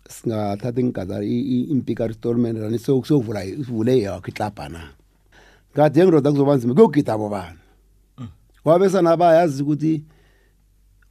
singathatha 0.10 0.82
ingaza 0.82 1.24
impika 1.24 2.08
restaurant 2.08 2.58
rani 2.58 2.80
sokuvula 2.80 3.46
ivule 3.46 4.00
yakho 4.02 4.28
iklabhana 4.28 4.82
ngathi 5.74 6.00
yengidoda 6.00 6.32
kuzoba 6.32 6.56
nzima 6.56 6.74
kuyogida 6.74 7.14
abo 7.14 7.30
bani 7.30 7.60
wabesana 8.66 9.18
bayazi 9.18 9.64
ukuthi 9.64 10.04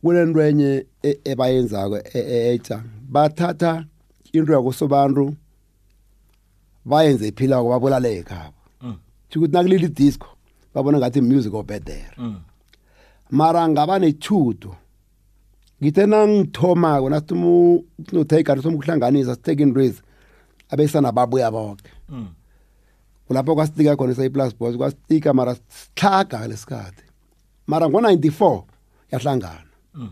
kunento 0.02 0.42
enye 0.42 0.86
e- 1.02 1.18
ebayenzako 1.24 1.96
e- 1.98 2.02
e- 2.14 2.54
etsha 2.54 2.82
bathatha 3.08 3.84
into 4.32 4.52
yakosobantu 4.52 5.34
bayenze 6.84 7.28
iphilako 7.28 7.68
babulale 7.68 8.16
ekhabo 8.18 8.52
Mm. 8.82 8.96
sho 9.28 9.40
ukuthi 9.40 9.52
nakulili 9.52 9.88
disco 9.88 10.26
babona 10.74 10.98
ngathi 10.98 11.20
music 11.20 11.54
obedere 11.54 12.10
Mm. 12.18 12.40
mara 13.30 13.68
ngaba 13.68 13.98
nethudo 13.98 14.76
ngithe 15.82 16.06
nangithomako 16.06 17.10
nasithoma 17.10 17.80
sinothayigar 18.08 18.62
soma 18.62 18.76
ukuhlanganisa 18.76 19.34
sitheke 19.34 19.62
intwezi 19.62 20.02
abesana 20.70 21.12
babuya 21.12 21.50
boke. 21.50 21.90
Mm. 22.08 22.28
kulapho 23.26 23.54
kwasitika 23.54 23.96
khona 23.96 24.12
isayiplus 24.12 24.56
boys 24.58 24.76
kwasitika 24.76 25.34
mara 25.34 25.56
sihlaga 25.68 26.48
lesikhathi 26.48 27.02
mara 27.66 27.88
ngo-94 27.88 28.62
yahlangana. 29.12 29.70
Mm. 29.94 30.10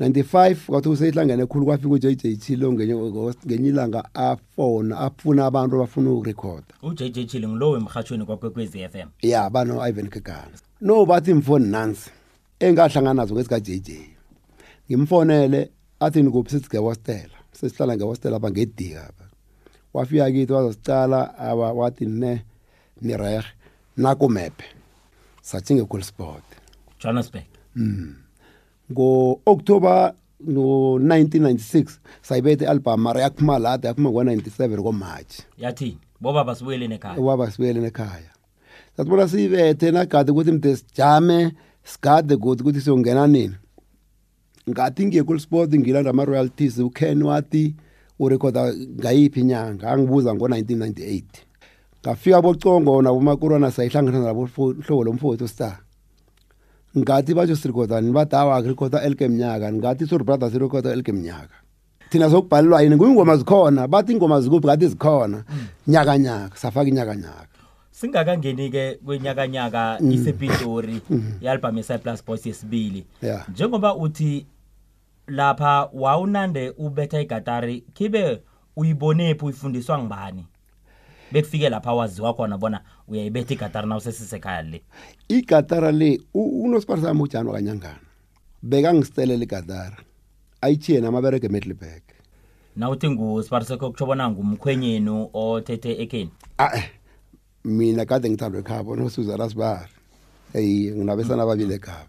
95 0.00 0.56
kwathi 0.66 0.88
useyihlangene 0.88 1.46
khulu 1.46 1.66
kwafika 1.66 1.88
uJJ 1.88 2.38
Chilo 2.38 2.72
ngenye 2.72 3.68
ilanga 3.68 4.14
afona 4.14 4.98
afuna 4.98 5.46
abantu 5.46 5.76
abafuna 5.76 6.10
ukurekhoda 6.10 6.74
uJJ 6.82 7.26
Chile 7.26 7.48
ngulowo 7.48 7.76
emhathweni 7.76 8.24
kwakwekwezi 8.24 8.88
FM 8.88 9.08
ya 9.22 9.50
bano 9.50 9.88
Ivan 9.88 10.08
Kekana 10.08 10.58
no 10.80 11.06
bathi 11.06 11.34
mfoni 11.34 11.66
nansi 11.66 12.10
engahlangana 12.60 13.14
nazo 13.14 13.34
ngesika 13.34 13.60
JJ 13.60 13.90
ngimfonele 14.90 15.70
athi 16.00 16.22
nikuphi? 16.22 16.50
Sithi 16.50 16.68
ngewostela 16.68 17.36
sesihlala 17.52 17.96
ngewostela 17.96 18.36
apha 18.36 18.50
ngedika 18.50 19.00
apha. 19.08 19.24
Wafika 19.94 20.30
kithi 20.30 20.52
wazosicala 20.52 21.38
awa 21.38 21.72
wathi 21.72 22.06
ne 22.06 22.44
ni 23.02 23.16
reg 23.16 23.44
nakumephe 23.96 24.64
sathinge 25.42 25.84
cool 25.84 26.02
sport. 26.02 26.44
Johannesburg. 26.98 27.44
ngo-October 28.92 30.14
no-1996 30.40 31.98
sayibethe 32.22 32.64
i-album 32.64 33.00
mara 33.00 33.20
yaphuma 33.20 33.58
lada 33.58 33.88
yaphuma 33.88 34.10
ngo-97 34.10 34.82
komarch 34.82 35.40
yathi 35.58 35.98
bobaba 36.20 36.54
sibuyeleni 36.54 36.94
ekhaya 36.94 37.18
ubaba 37.18 37.50
sibuyele 37.50 37.86
ekhaya 37.86 38.30
satibona 38.96 39.28
siyibethe 39.28 39.90
nagade 39.90 40.32
ukuthi 40.32 40.52
mde 40.52 40.76
sijame 40.76 41.52
sigade 41.84 42.36
godi 42.36 42.62
ukuthi 42.62 42.80
siyongena 42.80 43.26
nini. 43.26 43.54
Ngathi 44.70 45.06
ngiye 45.06 45.38
sport 45.38 45.74
ngilanda 45.74 46.10
ama-royalties 46.10 46.78
uken 46.78 47.22
wathi 47.22 47.74
urekhoda 48.18 48.74
ngayiphi 48.74 49.40
inyanga? 49.40 49.90
Angibuza 49.90 50.34
ngo-1998 50.34 51.22
ngafika 52.02 52.42
bocongo 52.42 53.02
nabomakurwana 53.02 53.70
sayihlangana 53.70 54.18
nabo 54.18 54.48
hlobo 54.86 55.04
lomfowethu 55.04 55.48
star. 55.48 55.78
Ngathi 56.96 57.34
batsho 57.34 57.56
sirekhodani 57.56 58.12
bathi 58.12 58.36
awa 58.36 58.60
rekhoda 58.60 59.02
elke 59.02 59.28
mnyaka 59.28 59.72
ngathi 59.72 60.06
sor 60.06 60.24
brothers 60.24 60.54
irekhoda 60.54 60.92
elke 60.92 61.12
mnyaka. 61.12 61.54
Thina 62.10 62.28
zokubhalelwa 62.28 62.82
yini? 62.82 62.96
Kuyingoma 62.96 63.36
zikhona 63.36 63.88
bathi 63.88 64.12
ingoma 64.12 64.40
zikuphi? 64.40 64.66
Ngathi 64.66 64.88
zikhona. 64.88 65.44
Nyaka 65.86 66.18
nyaka 66.18 66.56
safaka 66.56 66.88
inyaka 66.88 67.16
nyaka 67.16 67.60
singakangeni-ke 68.00 68.98
kwenyakanyaka 69.04 70.00
isepitori 70.00 71.00
i-album 71.42 71.76
ye-cyplus 71.76 72.24
boys 72.24 72.46
yesibili. 72.46 73.04
Yeah. 73.22 73.48
njengoba 73.48 73.94
uthi 73.94 74.46
lapha 75.30 75.88
wawunande 75.92 76.70
ubetha 76.78 77.20
igatari 77.20 77.84
khibe 77.94 78.42
uyibonephi 78.76 79.44
uyifundiswa 79.44 79.98
ngibani 79.98 80.46
bekufike 81.32 81.68
lapha 81.68 81.92
waziwa 81.92 82.34
khona 82.34 82.58
bona 82.58 82.80
uyayibetha 83.08 83.54
igatari 83.54 83.88
na 83.88 83.96
usesisekhaya 83.96 84.62
le. 84.62 84.82
Igatara 85.28 85.92
le 85.92 86.20
unosipari 86.34 87.02
sami 87.02 87.22
ujani 87.22 87.48
wakanyangana. 87.48 88.00
Bekangisitelela 88.62 89.44
igatara 89.44 89.96
ayitshiye 90.60 91.00
namaberege 91.00 91.46
emetlibek 91.46 92.02
nawuthi 92.76 93.10
ngusiparisekho 93.10 93.90
kutsho 93.90 94.06
bona 94.06 94.30
ngumkhwenyenu 94.30 95.30
othethe 95.34 96.02
ekheni 96.02 96.30
ae 96.58 96.82
mina 97.64 98.04
kade 98.04 98.30
ngithandwa 98.30 98.60
ekhabo 98.60 98.96
nosuzana 98.96 99.48
sibari. 99.48 99.92
Eyi 100.54 100.90
nginabesana 100.90 101.42
ababili 101.42 101.74
ekhabo. 101.74 102.08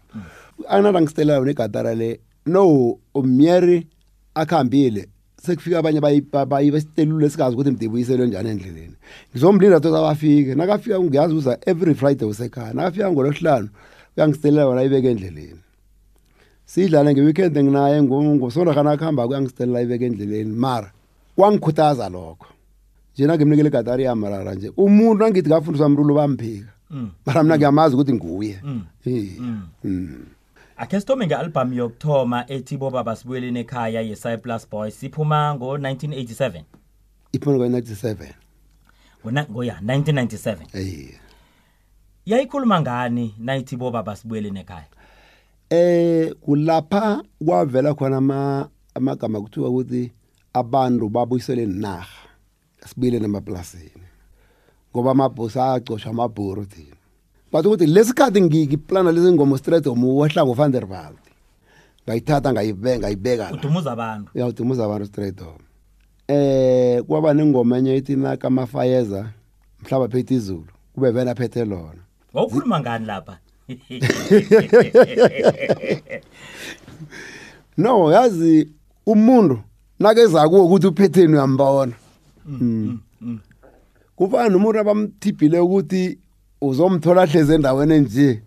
Anginanda 0.68 1.00
ngisitelela 1.00 1.38
yona 1.38 1.50
igatara 1.50 1.94
le 1.94 2.20
no 2.46 2.98
umyeri 3.14 3.86
akuhambile 4.34 5.08
sekufika 5.42 5.78
abanye 5.78 6.00
bayibesitelule 6.46 7.30
singazi 7.30 7.54
ukuthi 7.54 7.70
mdibuyiselwe 7.70 8.26
njani 8.26 8.50
endleleni. 8.50 8.96
Ngizomlinda 9.30 9.80
tot 9.80 9.94
abafike 9.94 10.54
nakafika 10.54 11.00
ngiyazi 11.00 11.34
uza 11.34 11.58
every 11.66 11.94
friday 11.94 12.28
usekhaya. 12.28 12.74
Nakafika 12.74 13.12
ngolosihlanu 13.12 13.68
uyangisitelela 14.16 14.66
wona 14.66 14.80
ayibeke 14.80 15.10
endleleni. 15.10 15.60
Sidlale 16.64 17.12
ngeweekend 17.12 17.58
nginaye 17.58 18.02
ngosondarhana 18.02 18.90
akuhamba 18.90 19.26
kuyangisitelela 19.26 19.78
ayibeke 19.78 20.06
endleleni. 20.06 20.52
Mara 20.56 20.92
kwangikhuthaza 21.36 22.08
lokho. 22.08 22.46
Njena 23.14 23.36
ngimnikele 23.36 23.68
igatari 23.68 24.04
yamarara 24.04 24.54
nje. 24.54 24.72
Umuntu 24.76 25.24
nangithi 25.24 25.48
ngafundiswa 25.48 25.88
mrulo 25.88 26.14
bamphika. 26.14 26.72
Mm. 26.92 27.10
mara 27.26 27.42
mina 27.42 27.56
ngiyamazi 27.56 27.94
ukuthi 27.94 28.12
nguye 28.12 28.60
Mm. 30.82 30.88
Eh. 30.88 30.88
Mm. 30.88 30.88
Mm. 30.88 30.88
akhe 30.88 31.00
sithome 31.00 31.26
nge-albhamu 31.26 31.74
yokuthoma 31.74 32.50
ethi 32.50 32.76
bobaba 32.76 33.16
sibuyeleni 33.16 33.60
ekhaya 33.60 34.00
ye-cyplus 34.00 34.68
boys 34.70 35.00
siphuma 35.00 35.54
ngo-1987 35.54 36.62
iphona 37.32 37.58
kwa-97 37.58 38.28
Ngona- 39.24 39.46
ngoya 39.50 39.78
1997 39.82 40.56
eyi 40.74 41.14
yayikhuluma 42.26 42.80
ngani 42.80 43.34
nayithi 43.38 43.76
bobaba 43.76 44.16
sibuyeleni 44.16 44.60
ekhaya 44.60 44.86
eh 45.70 46.34
kulapha 46.40 47.22
kwavela 47.46 47.94
khona 47.94 48.16
ama 48.16 48.68
amagama 48.94 49.40
kuthiwa 49.40 49.68
ukuthi 49.68 50.12
abantu 50.52 51.08
babuyisele 51.08 51.66
narha 51.66 52.28
sibile 52.88 53.18
nemaplasini 53.18 54.02
ngoba 54.92 55.10
amabhosi 55.10 55.58
acoshwa 55.60 56.10
amabhuru 56.10 56.64
thina 56.64 56.96
bathi 57.52 57.68
ukuthi 57.68 57.86
lesikhathi 57.86 58.42
ngiplana 58.42 59.12
lezi 59.12 59.32
ngoma 59.32 59.58
straight 59.58 59.86
omuwehlango 59.86 60.54
van 60.54 60.72
der 60.72 60.84
Walt. 60.84 61.18
Ngayithatha 62.06 62.52
ngayibeka 62.52 62.98
ngayibeka 62.98 63.50
la. 63.50 63.56
Udumuza 63.56 63.92
abantu. 63.92 64.30
Uyawudumuza 64.34 64.84
abantu 64.84 65.06
straight 65.06 65.40
home 65.40 65.64
eh 66.28 67.02
kwaba 67.02 67.34
nengoma 67.34 67.78
enye 67.78 67.96
ethi 67.96 68.16
naka 68.16 68.50
mafayeza 68.50 69.28
mhlaba 69.82 70.08
phethe 70.08 70.34
izulu. 70.34 70.66
Kube 70.94 71.10
vena 71.10 71.34
phethe 71.34 71.64
lona. 71.64 72.02
Wawukhuluma 72.32 72.80
ngani 72.80 73.06
lapha? 73.06 73.38
No 77.76 78.12
yazi 78.12 78.68
umuntu 79.06 79.58
nakeza 79.98 80.48
kuwo 80.48 80.64
ukuthi 80.64 80.86
uphetheni 80.86 81.32
uyambona. 81.34 81.92
Mm. 82.46 82.98
kufana 84.16 84.48
nomuntu 84.48 84.78
abamthibhile 84.78 85.58
ukuthi 85.58 86.18
uzomthola 86.62 87.26
hleze 87.26 87.54
endaweni 87.54 87.94
enje? 87.94 88.42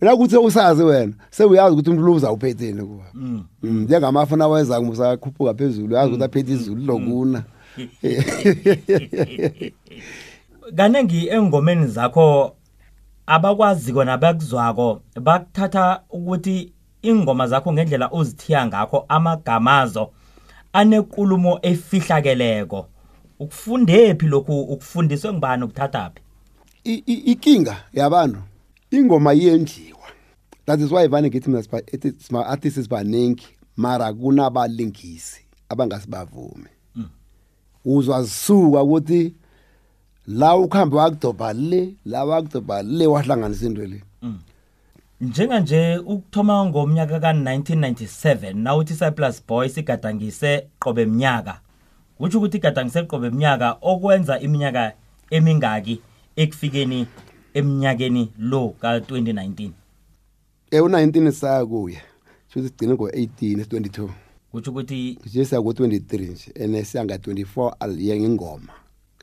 Mina 0.00 0.16
kuthi 0.16 0.36
usazi 0.36 0.82
wena 0.82 1.12
sewuyazi 1.30 1.74
ukuthi 1.74 1.90
umuntu 1.90 2.06
lo 2.06 2.12
uzawuphetheni 2.12 2.82
kuba. 2.82 3.04
Mm. 3.14 3.44
Mm, 3.62 3.82
njengamafuna 3.82 4.48
weza 4.48 4.80
musakhuphuka 4.80 5.54
phezulu 5.54 5.94
yazi 5.94 6.08
ukuthi 6.08 6.24
aphethe 6.24 6.52
izulu 6.52 6.82
lokuna. 6.86 7.42
Kaningi 10.76 11.28
engomeni 11.28 11.86
zakho 11.86 12.52
abakwaziko 13.26 14.04
nabakuzwako 14.04 15.02
bakuthatha 15.20 16.00
ukuthi 16.10 16.72
ingoma 17.02 17.46
zakho 17.46 17.72
ngendlela 17.72 18.10
uzithiya 18.12 18.66
ngakho 18.66 19.04
amagamazo 19.08 20.10
anenkulumo 20.72 21.58
efihlakeleko. 21.62 22.86
Ukufundephi 23.38 24.26
lokhu? 24.26 24.60
Ukufundiswe 24.60 25.32
ngibani 25.32 25.64
ukuthathaphi 25.64 26.12
I- 26.12 26.18
i- 26.18 26.21
ikinga 26.84 27.76
yabantu 27.92 28.38
ingoma 28.90 29.34
iyendliwa 29.34 30.08
that 30.66 30.80
is 30.80 30.90
why 30.92 31.08
vane 31.08 31.28
ngithi 31.28 31.50
mina 31.50 31.62
siba- 31.62 31.82
ethi 31.94 32.12
sima-artists 32.18 32.82
sibaningi 32.82 33.46
mara 33.76 34.12
kunabalingisi 34.12 35.40
abangasibavumi 35.68 36.68
uzwa 37.84 38.22
zisuka 38.22 38.82
ukuthi 38.82 39.34
la 40.26 40.56
ukuhambe 40.56 40.96
wakudobha 40.96 41.52
le 41.52 41.94
la 42.04 42.24
wakudobha 42.24 42.82
le 42.82 43.06
wahlanganisa 43.06 43.66
into 43.66 43.86
le. 43.86 44.02
Njenganje 45.20 45.98
ukuthoma 45.98 46.64
ngomnyaka 46.66 47.20
ka-1997 47.20 48.54
nawuthi 48.54 48.94
cyplus 48.94 49.42
boys 49.48 49.76
igadangise 49.76 50.66
qobe 50.78 51.06
mnyaka. 51.06 51.60
Kutsho 52.18 52.38
ukuthi 52.38 52.56
igadangise 52.56 53.02
qobe 53.02 53.30
mnyaka 53.30 53.76
okwenza 53.80 54.40
iminyaka 54.40 54.92
emingaki. 55.30 56.00
Ekufikeni 56.36 57.06
eminyakeni 57.54 58.32
lo 58.38 58.68
ka-2019 58.80 59.70
ewu-19 60.70 61.30
saya 61.30 61.66
kuye 61.66 62.00
shuthi 62.48 62.68
sigcine 62.68 62.92
ngo-18 62.94 63.60
esi-22 63.60 64.08
kutsho 64.52 64.70
ukuthi 64.70 65.18
nje 65.26 65.44
siya 65.44 65.62
ku-23 65.62 66.30
nje 66.30 66.64
and 66.64 66.84
siya 66.84 67.04
nga-24 67.04 67.72
al- 67.80 68.00
ye 68.00 68.20
ngingoma 68.20 68.72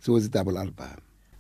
sikuzi-double 0.02 0.60
album. 0.60 0.98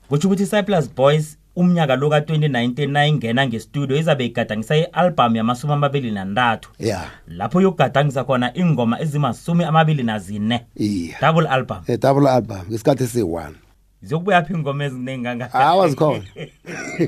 Kutsho 0.09 0.27
ukuthi 0.27 0.45
cyplus 0.45 0.89
boys 0.95 1.37
umnyaka 1.55 1.95
lo 1.95 2.09
ka-2019 2.09 2.87
nayingena 2.91 3.47
ngestudio 3.47 3.97
izabe 3.97 4.25
igadangisa 4.25 4.77
i-albhamu 4.77 5.35
yamasumi 5.37 5.73
amabili 5.73 6.11
nantathu 6.11 6.69
ya. 6.79 7.09
Lapho 7.27 7.61
yokugadangisa 7.61 8.23
khona 8.23 8.57
ingoma 8.57 9.01
ezimasumi 9.01 9.63
amabili 9.63 10.03
nazine 10.03 10.65
iya. 10.75 11.17
Double 11.21 11.47
album. 11.47 11.77
Eh, 11.87 11.99
double 11.99 12.29
album 12.29 12.61
ngesikhathi 12.69 13.03
esiyi-one 13.03 13.55
ziyokubuya 14.01 14.43
phi 14.43 14.53
ingoma 14.53 14.83
eziningi 14.85 15.23
kangaka 15.23 15.57
hawa 15.57 15.87
zikhona. 15.89 16.23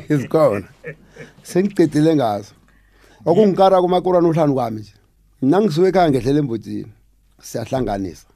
Zikhona 0.10 0.68
sengicedile 1.44 2.16
ngazo. 2.16 2.54
Okungikara 3.26 3.82
kumakurwana 3.82 4.28
uhlanu 4.28 4.54
kwami 4.54 4.80
nje 4.82 4.94
mina 5.42 5.62
ngisuke 5.62 5.88
ekhaya 5.88 6.10
ngehlela 6.10 6.40
embotini 6.40 6.92
siyahlanganisa. 7.42 8.28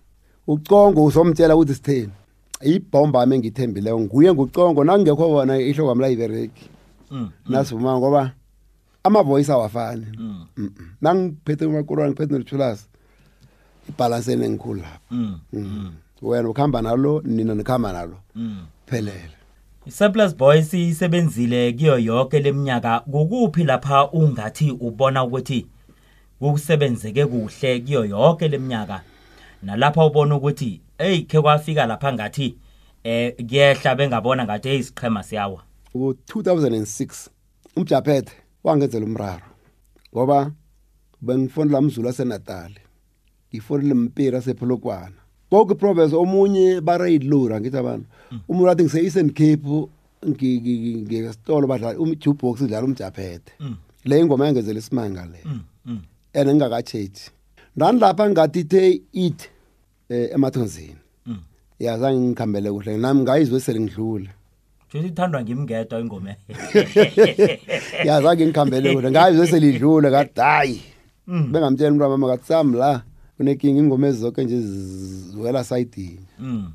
Ucongo 0.47 1.03
uzomtshela 1.05 1.55
ukuthi 1.55 1.73
sitheni? 1.73 2.11
Ibhomba 2.61 3.21
ami 3.21 3.35
engithembileyo 3.35 3.99
nguye 3.99 4.33
ngucongo. 4.33 4.83
Nangingekho 4.83 5.27
bona 5.29 5.57
ihloko 5.57 5.89
wami 5.89 6.01
layibereki 6.01 6.69
Mm, 7.11 7.29
nasivuma 7.49 7.97
ngoba 7.97 8.31
amavoyisi 9.03 9.51
awafani. 9.51 10.05
Mm, 10.17 10.45
Mm, 10.57 10.69
mm. 10.79 10.87
nangiphethe 11.01 11.65
umakurwana 11.65 12.09
ngiphethe 12.11 12.31
nolithulazi 12.33 12.83
ibhalanseni 13.89 14.45
engikhulu 14.45 14.81
lapho. 14.81 14.99
Mm, 15.11 15.39
mm, 15.53 15.91
wena 16.25 16.49
ukuhamba 16.49 16.81
nalo 16.81 17.21
nina 17.25 17.55
nikhamba 17.55 17.93
nalo. 17.93 18.17
Mm. 18.35 18.65
phelele. 18.85 19.31
I-surplus 19.87 20.35
boys 20.35 20.73
isebenzile 20.73 21.73
kiyo 21.73 21.99
yonke 21.99 22.39
leminyaka 22.39 22.99
kukuphi 22.99 23.63
lapha 23.63 24.11
ungathi 24.11 24.71
ubona 24.71 25.23
ukuthi 25.23 25.67
kusebenzeke 26.39 27.25
kuhle 27.25 27.79
kiyo 27.79 28.05
yonke 28.05 28.47
leminyaka 28.47 29.01
nalapha 29.63 30.05
ubona 30.05 30.35
ukuthi 30.35 30.81
eyi 30.97 31.21
khe 31.21 31.41
kwafika 31.41 31.85
lapha 31.85 32.13
ngathi 32.13 32.55
eh 33.03 33.35
kuyehla 33.35 33.95
bengabona 33.95 34.45
ngathi 34.45 34.69
hey 34.69 34.79
isiqhema 34.79 35.23
siyawa. 35.23 35.63
Ngo-2006 35.95 37.29
umjaphethe 37.75 38.33
wangenzela 38.63 39.05
umraro 39.05 39.47
ngoba 40.13 40.51
bengifonela 41.21 41.81
mzulu 41.81 42.09
aseNatal 42.09 42.71
ngifonele 43.49 43.93
mpira 43.93 44.41
sepolokwana 44.41 45.24
konke 45.49 45.75
province 45.75 46.15
omunye 46.15 46.81
barayidlura 46.81 47.59
ngithi 47.59 47.77
abantu. 47.77 48.05
Umuntu 48.49 48.69
athi 48.69 48.83
ngise 48.83 49.03
Eastern 49.03 49.29
Cape 49.29 49.87
ngiyesitolo 50.25 51.67
badlala 51.67 51.99
um 51.99 52.15
jukebox 52.15 52.61
idlala 52.61 52.85
umjaphethe 52.85 53.51
le 54.05 54.19
ingoma 54.19 54.45
yangezela 54.45 54.79
isimanga 54.79 55.25
le. 55.25 55.39
Mm, 55.45 55.61
mm. 55.85 56.01
ene 56.33 56.53
ngingakachethi 56.53 57.31
ndani 57.75 57.99
lapha 57.99 58.29
ngathi 58.29 58.59
ithe 58.59 59.01
it 59.13 59.49
eh 60.09 60.29
emathonzini 60.33 60.95
Mm. 61.25 61.39
yazange 61.79 62.19
ngikhambele 62.19 62.71
kuhle. 62.71 62.97
Nami 62.97 63.21
ngayizwe 63.21 63.59
sele 63.59 63.79
ngidlule. 63.79 64.29
Futhi 64.87 65.07
ithandwa 65.07 65.41
ngimngedwa 65.43 65.99
ingoma. 65.99 66.35
yazange 68.07 68.45
ngikhambele 68.45 68.93
kuhle. 68.93 69.11
Ngayizwe 69.11 69.47
selidlule 69.47 70.11
kathi 70.11 70.41
hayi 70.41 70.81
bengamtshela 71.27 72.07
wami 72.07 72.27
kathi 72.27 72.45
sami 72.45 72.77
la. 72.77 73.01
Kunekinga 73.37 73.79
ingoma 73.79 74.07
ezizonke 74.07 74.43
nje 74.43 74.61
ziwela 74.61 75.63
sayidini 75.63 76.19
Mm. 76.39 76.71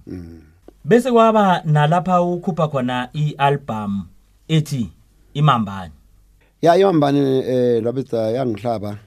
Bese 0.85 1.13
kwaba 1.13 1.63
nalapha 1.65 2.23
ukhupha 2.23 2.69
khona 2.69 3.09
i-album 3.15 4.07
ethi 4.49 4.89
Imambane. 5.35 5.93
ya 6.63 6.77
imambane 6.77 7.39
eh 7.39 7.83
labetha 7.85 8.19
yangihlaba. 8.31 8.99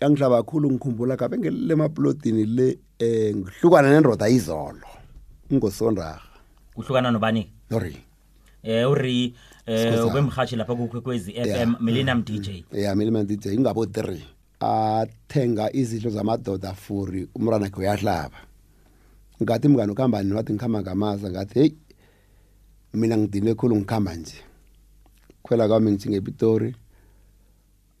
Yangihlaba 0.00 0.36
kakhulu 0.36 0.70
ngikhumbula 0.70 1.16
kabe 1.16 1.38
ngelele 1.38 1.74
maplotini 1.74 2.44
le 2.46 2.78
eh 2.98 3.36
ngihlukana 3.36 3.90
nendoda 3.90 4.28
izolo 4.28 4.86
ngosondaga 5.52 6.20
Kuhlukana 6.74 7.10
nobani? 7.10 7.50
nori. 7.70 7.96
Eh 8.62 8.90
uri 8.90 9.34
eh 9.66 10.06
ubemhashi 10.06 10.56
lapha 10.56 10.74
kukhwekwezi 10.74 11.32
FM 11.32 11.70
m 11.70 11.76
Millennium 11.80 12.22
DJ. 12.24 12.64
ya 12.72 12.94
mina 12.94 13.24
DJ 13.24 13.46
ingabo 13.46 13.84
3 13.84 14.18
athenga 14.62 15.72
izidlo 15.72 16.10
zamadoda 16.10 16.74
furi 16.74 17.28
umrana 17.34 17.70
khe 17.70 17.80
uyahlaba. 17.80 18.38
Ngathi 19.42 19.68
mngani 19.68 19.92
ukhambani 19.92 20.32
wathi 20.32 20.52
ngikhamba 20.52 20.80
ngamaza. 20.80 21.30
Ngathi 21.30 21.58
hey 21.58 21.72
mina 22.94 23.16
ngidine 23.16 23.54
khulu 23.54 23.76
ngikhamba 23.76 24.14
nje. 24.14 24.38
Khwela 25.42 25.68
kwami 25.68 25.90
ngijinge 25.90 26.16
epitori. 26.16 26.76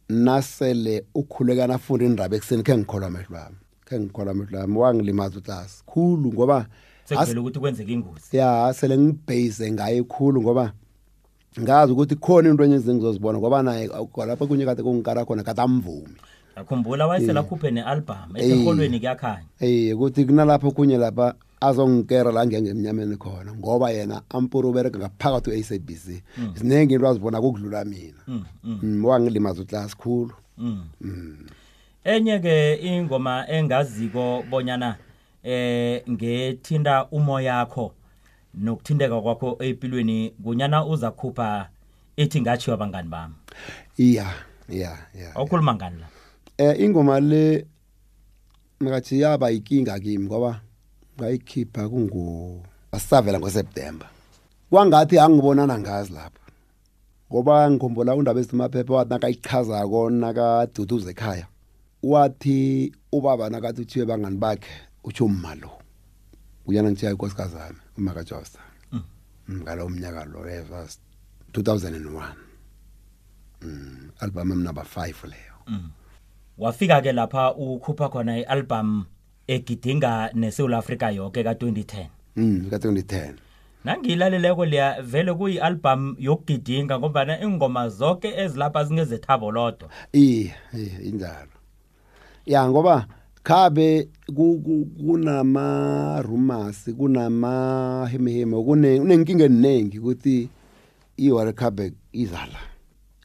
Nasele 0.08 1.04
ukhulekana 1.14 1.78
funda 1.78 2.04
indaba 2.04 2.36
ekuseni 2.36 2.62
khe 2.62 2.76
ngikholwa 2.76 3.06
amehlo 3.06 3.38
ami. 3.38 3.56
Khe 3.84 4.00
ngikholwa 4.00 4.32
amehlo 4.32 4.60
ami. 4.60 4.78
Wangilimaza 4.78 5.38
utlasi 5.38 5.82
khulu 5.86 6.32
ngoba 6.32 6.66
ukuthi 7.10 7.58
kwenzeka 7.58 7.92
ingozi. 7.92 8.36
ya 8.36 8.74
sele 8.74 8.98
ngibhase 8.98 9.72
ngaye 9.72 10.02
khulu 10.02 10.42
ngoba 10.42 10.72
ngazi 11.60 11.92
ukuthi 11.92 12.16
khona 12.16 12.48
into 12.48 12.64
enye 12.64 12.76
ezingizozibona 12.76 13.38
ngoba 13.38 13.62
naye 13.62 13.86
lapha 14.26 14.46
kunye 14.46 14.64
kade 14.64 14.82
kungikara 14.82 15.24
khona 15.24 15.42
kade 15.42 15.62
amvumi 15.62 16.16
Yakhumbula 16.56 17.06
wayesela 17.06 17.42
khuphe 17.42 17.70
nealbum 17.70 18.36
eseholweni 18.36 18.98
kuyakhanya. 19.00 19.44
eh 19.60 19.96
ukuthi 19.96 20.24
kunalapho 20.24 20.70
kunye 20.70 20.96
lapha 20.98 21.34
azongikera 21.60 22.32
la 22.32 22.46
ngemnyameni 22.46 23.16
khona 23.16 23.54
ngoba 23.54 23.90
yena 23.90 24.22
ampuru 24.30 24.70
ubereka 24.70 24.98
ngaphakathi 24.98 25.50
kwe-SABC 25.50 26.22
ziningi 26.54 26.94
into 26.94 27.08
azibona 27.08 27.40
kokudlula 27.40 27.84
mina 27.84 28.18
Mm. 28.28 28.44
mm, 28.64 28.78
Mm, 28.82 29.04
wangilimaza 29.04 29.62
utlasi 29.62 29.96
khulu 29.96 30.32
Mm. 30.58 31.36
Enye 32.04 32.38
ke 32.38 32.74
ingoma 32.82 33.46
engaziko 33.48 34.42
bonyana 34.50 34.96
eh 35.44 36.02
ngethinda 36.10 37.06
umoya 37.10 37.56
wakho 37.56 37.92
nokuthindeka 38.54 39.20
kwakho 39.20 39.56
empilweni 39.60 40.30
kunyana 40.44 40.84
uzakhupha 40.86 41.68
ethi 42.16 42.40
ngachiwa 42.40 42.76
bangani 42.76 43.08
bami. 43.08 43.34
iya 43.98 44.26
iya 44.68 44.98
iya 45.14 45.34
Awukhuluma 45.34 45.74
ngani 45.74 45.96
la? 46.00 46.06
Eh 46.58 46.80
ingoma 46.80 47.20
le 47.20 47.66
ngathi 48.82 49.20
yaba 49.20 49.50
ikinga 49.50 50.00
kimi 50.00 50.26
ngoba 50.26 50.60
ngayikhipha 51.16 51.88
kungu 51.88 52.62
asavela 52.92 53.38
ngoSeptember. 53.38 54.08
Kwangathi 54.70 55.18
angibonana 55.18 55.78
ngazi 55.78 56.12
lapha 56.12 56.40
ngoba 57.30 57.70
ngikhumbula 57.70 58.16
undaba 58.16 58.40
ezimaphepha 58.40 58.94
wathi 58.94 59.10
nakayichazako 59.10 60.10
nakaduduza 60.10 61.10
ekhaya. 61.10 61.46
Wathi 62.02 62.92
ubaba 63.12 63.50
nakathi 63.50 63.82
uthiwe 63.82 64.06
bangani 64.06 64.36
bakhe 64.36 64.70
utsho 65.04 65.24
umalo 65.24 65.70
uyana 66.66 66.90
ngithiya 66.90 67.12
inkosikazi 67.12 67.56
yami 67.56 67.78
umaka 67.98 68.24
Josta 68.24 68.60
ngalo 69.50 69.86
umnyaka 69.86 70.24
lo 70.24 70.48
evas 70.48 70.98
2001 71.52 72.00
mm 72.00 72.20
album 74.20 74.62
number 74.62 74.84
5 74.84 75.28
leyo. 75.30 75.54
Wafika 76.62 77.00
ke 77.02 77.12
lapha 77.12 77.54
ukhupha 77.54 78.08
khona 78.08 78.38
i-album 78.38 79.04
egidinga 79.46 80.30
neSouth 80.34 80.74
Africa 80.74 81.10
yonke 81.16 81.42
ka2010. 81.42 82.06
mm 82.36 82.70
ka 82.70 82.76
2010 82.76 83.34
Nangilaleleko 83.84 84.64
leya 84.66 85.02
vele 85.02 85.34
kuyialbum 85.34 86.16
yokugidinga 86.18 86.98
ngombana 86.98 87.40
ingoma 87.42 87.88
zonke 87.88 88.28
ezilapha 88.36 88.84
zingezethabo 88.84 89.50
lodwa. 89.52 89.88
iye 90.12 90.54
injalo 91.04 91.50
ya 92.46 92.68
ngoba 92.70 93.06
khabe 93.42 94.08
ku- 94.36 94.60
ku- 94.64 94.86
kunama 95.06 96.22
rumors 96.22 96.90
kunama 96.98 98.08
hemeheme 98.12 98.62
kune 98.64 98.96
eningi 98.96 99.98
ukuthi 99.98 100.48
i-World 101.16 101.54
Cup 101.58 101.80
izala 102.12 102.58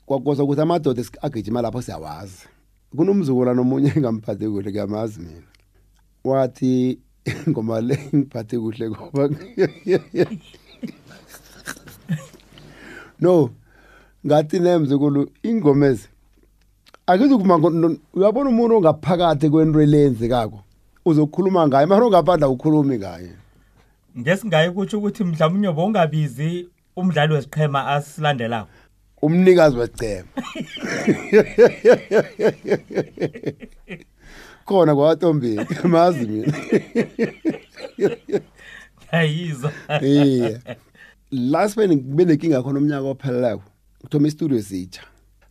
kwakosa 0.05 0.43
ukuthi 0.43 0.61
amadoda 0.61 1.03
agijima 1.21 1.61
lapho 1.61 1.81
siyawazi 1.81 2.47
kunomzukulwana 2.95 3.61
omunye 3.61 3.91
engamphathe 3.95 4.49
kuhle 4.49 4.71
kuyamazi 4.71 5.19
mina. 5.19 5.49
Wathi 6.23 6.99
ngoma 7.49 7.81
le 7.81 7.97
ngiphathe 8.15 8.59
kuhle 8.59 8.89
ngoba 8.89 9.29
no 13.19 13.49
ngathi 14.25 14.59
nemzukulu 14.59 15.29
ingomezi 15.43 16.07
akizukuma 17.07 17.55
uyabona 18.13 18.49
umuntu 18.49 18.75
ongaphakathi 18.75 19.49
kwento 19.49 19.81
elenzekako 19.81 20.59
uzokhuluma 21.05 21.67
ngaye 21.67 21.85
mara 21.85 22.05
ongaphandla 22.05 22.49
ukhulumi 22.49 22.97
ngaye. 22.97 23.31
Ngesingaye 24.19 24.71
kutsho 24.71 24.97
ukuthi 24.97 25.23
mhlawumnye 25.23 25.71
bongabizi 25.71 26.67
umdlali 26.95 27.33
wesiqhema 27.33 27.87
asilandelako. 27.87 28.69
Umnikazi 29.21 29.77
wecema 29.77 30.27
khona 34.65 34.95
kwaTombeni 34.95 35.65
mazi 35.83 36.27
mina 36.27 36.53
Ayizwa. 39.11 39.71
iya 40.01 40.59
last 41.31 41.77
when 41.77 41.99
benenkinga 42.01 42.63
khona 42.63 42.79
umnyaka 42.79 43.07
opheleleko 43.07 43.63
kuthoma 44.01 44.27
istudio 44.27 44.61
sitsha 44.61 45.01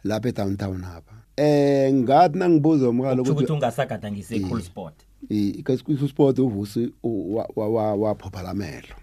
lapha 0.05 0.29
edowntown 0.29 0.83
hapa 0.83 1.13
eh 1.37 1.93
ngathi 1.95 2.39
nangibuza 2.39 2.89
umkalo 2.89 3.23
ukuthi 3.23 3.31
ukuthi 3.33 3.53
ungasagadangise 3.53 4.41
cool 4.41 4.63
sport. 4.63 4.95
ikasikwisa 5.29 6.09
sport 6.09 6.39
uvusi 6.39 6.93
wa- 7.03 7.49
wa- 7.57 7.69
wa- 7.69 7.95
waphophela 7.95 8.51
amehlo 8.51 8.95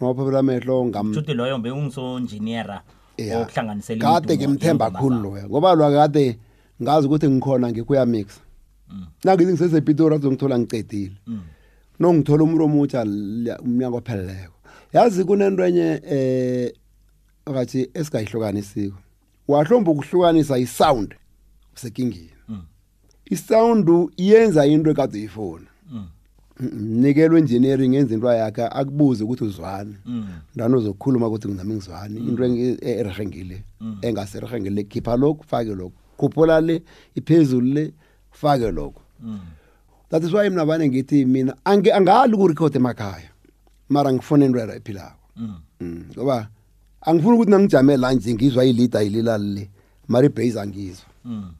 nowaphophela 0.00 0.38
amehlo 0.38 0.86
ngam 0.86 1.14
Futhi 1.14 1.34
loyo 1.34 1.58
mbe 1.58 1.70
ungisonjiniyera 1.70 2.72
Yeah. 2.74 2.82
Okuhlanganisela 3.42 4.00
kade 4.20 4.36
ngimthemba 4.36 4.90
zakho. 4.90 5.10
loya 5.10 5.44
ngoba 5.48 5.74
lo 5.74 5.90
kade 5.90 6.38
ngazi 6.82 7.06
ukuthi 7.06 7.28
ngikhona 7.28 7.70
ngikuya 7.70 8.06
mix 8.06 8.26
nangithi 9.24 9.52
ngisesepitori 9.52 10.14
azongithola 10.14 10.58
ngicedile 10.58 11.16
Mm. 11.26 11.40
nongithola 12.00 12.42
umuntu 12.44 12.64
omutsha 12.64 13.00
umnyaka 13.64 13.96
opheleleko 13.96 14.54
yazi 14.92 15.24
kunento 15.24 15.62
enye 15.66 15.88
eh 16.04 16.72
akathi 17.46 17.90
esingayihlukanisiko 17.94 18.98
wahlomba 19.48 19.90
ukuhlukanisa 19.90 20.58
isound 20.58 21.14
usekingini 21.76 22.30
Mm. 22.48 22.62
isound 23.30 23.88
yenza 24.16 24.66
into 24.66 24.90
ekade 24.90 25.18
uyifuna 25.18 25.66
Mm. 25.92 26.06
Nikelwe 26.72 27.38
engineering 27.40 27.94
yenza 27.94 28.14
into 28.14 28.32
yakhe 28.32 28.62
akubuze 28.66 29.24
ukuthi 29.24 29.44
uzwani. 29.44 29.96
Mm. 30.06 30.26
ndani 30.54 30.74
uzokhuluma 30.74 31.26
ukuthi 31.26 31.48
nginami 31.48 31.74
ngizwani? 31.74 32.18
Into 32.20 32.44
engi- 32.44 32.78
e- 32.80 32.90
erhengile 33.00 33.64
engaserhengile. 34.02 34.84
Khipha 34.84 35.16
lokhu 35.16 35.44
fake 35.44 35.74
lokhu. 35.74 35.92
Khuphula 36.18 36.60
le 36.60 36.82
iphezulu 37.14 37.66
le 37.74 37.92
fake 38.30 38.70
lokhu. 38.70 39.00
Mm. 39.22 39.40
that 40.10 40.22
is 40.24 40.32
why 40.32 40.48
mina 40.50 40.64
vane 40.64 40.88
ngithi 40.88 41.24
mina 41.24 41.54
angali 41.64 42.34
ukurekhode 42.34 42.76
emakhaya 42.78 43.30
mara 43.88 44.12
ngifuna 44.12 44.44
into 44.44 44.58
ephilako. 44.58 45.16
Mm. 45.36 45.54
Mm, 45.80 46.04
ngoba 46.16 46.48
angifuni 47.00 47.34
ukuthi 47.34 47.50
nangijame 47.50 47.96
la 47.96 48.12
nje 48.12 48.34
ngizwa 48.34 48.64
ilida 48.64 49.02
ililali 49.02 49.54
le 49.54 49.70
mara 50.08 50.26
ibhase 50.26 50.60
angizwa. 50.60 51.06
Mm. 51.24 51.52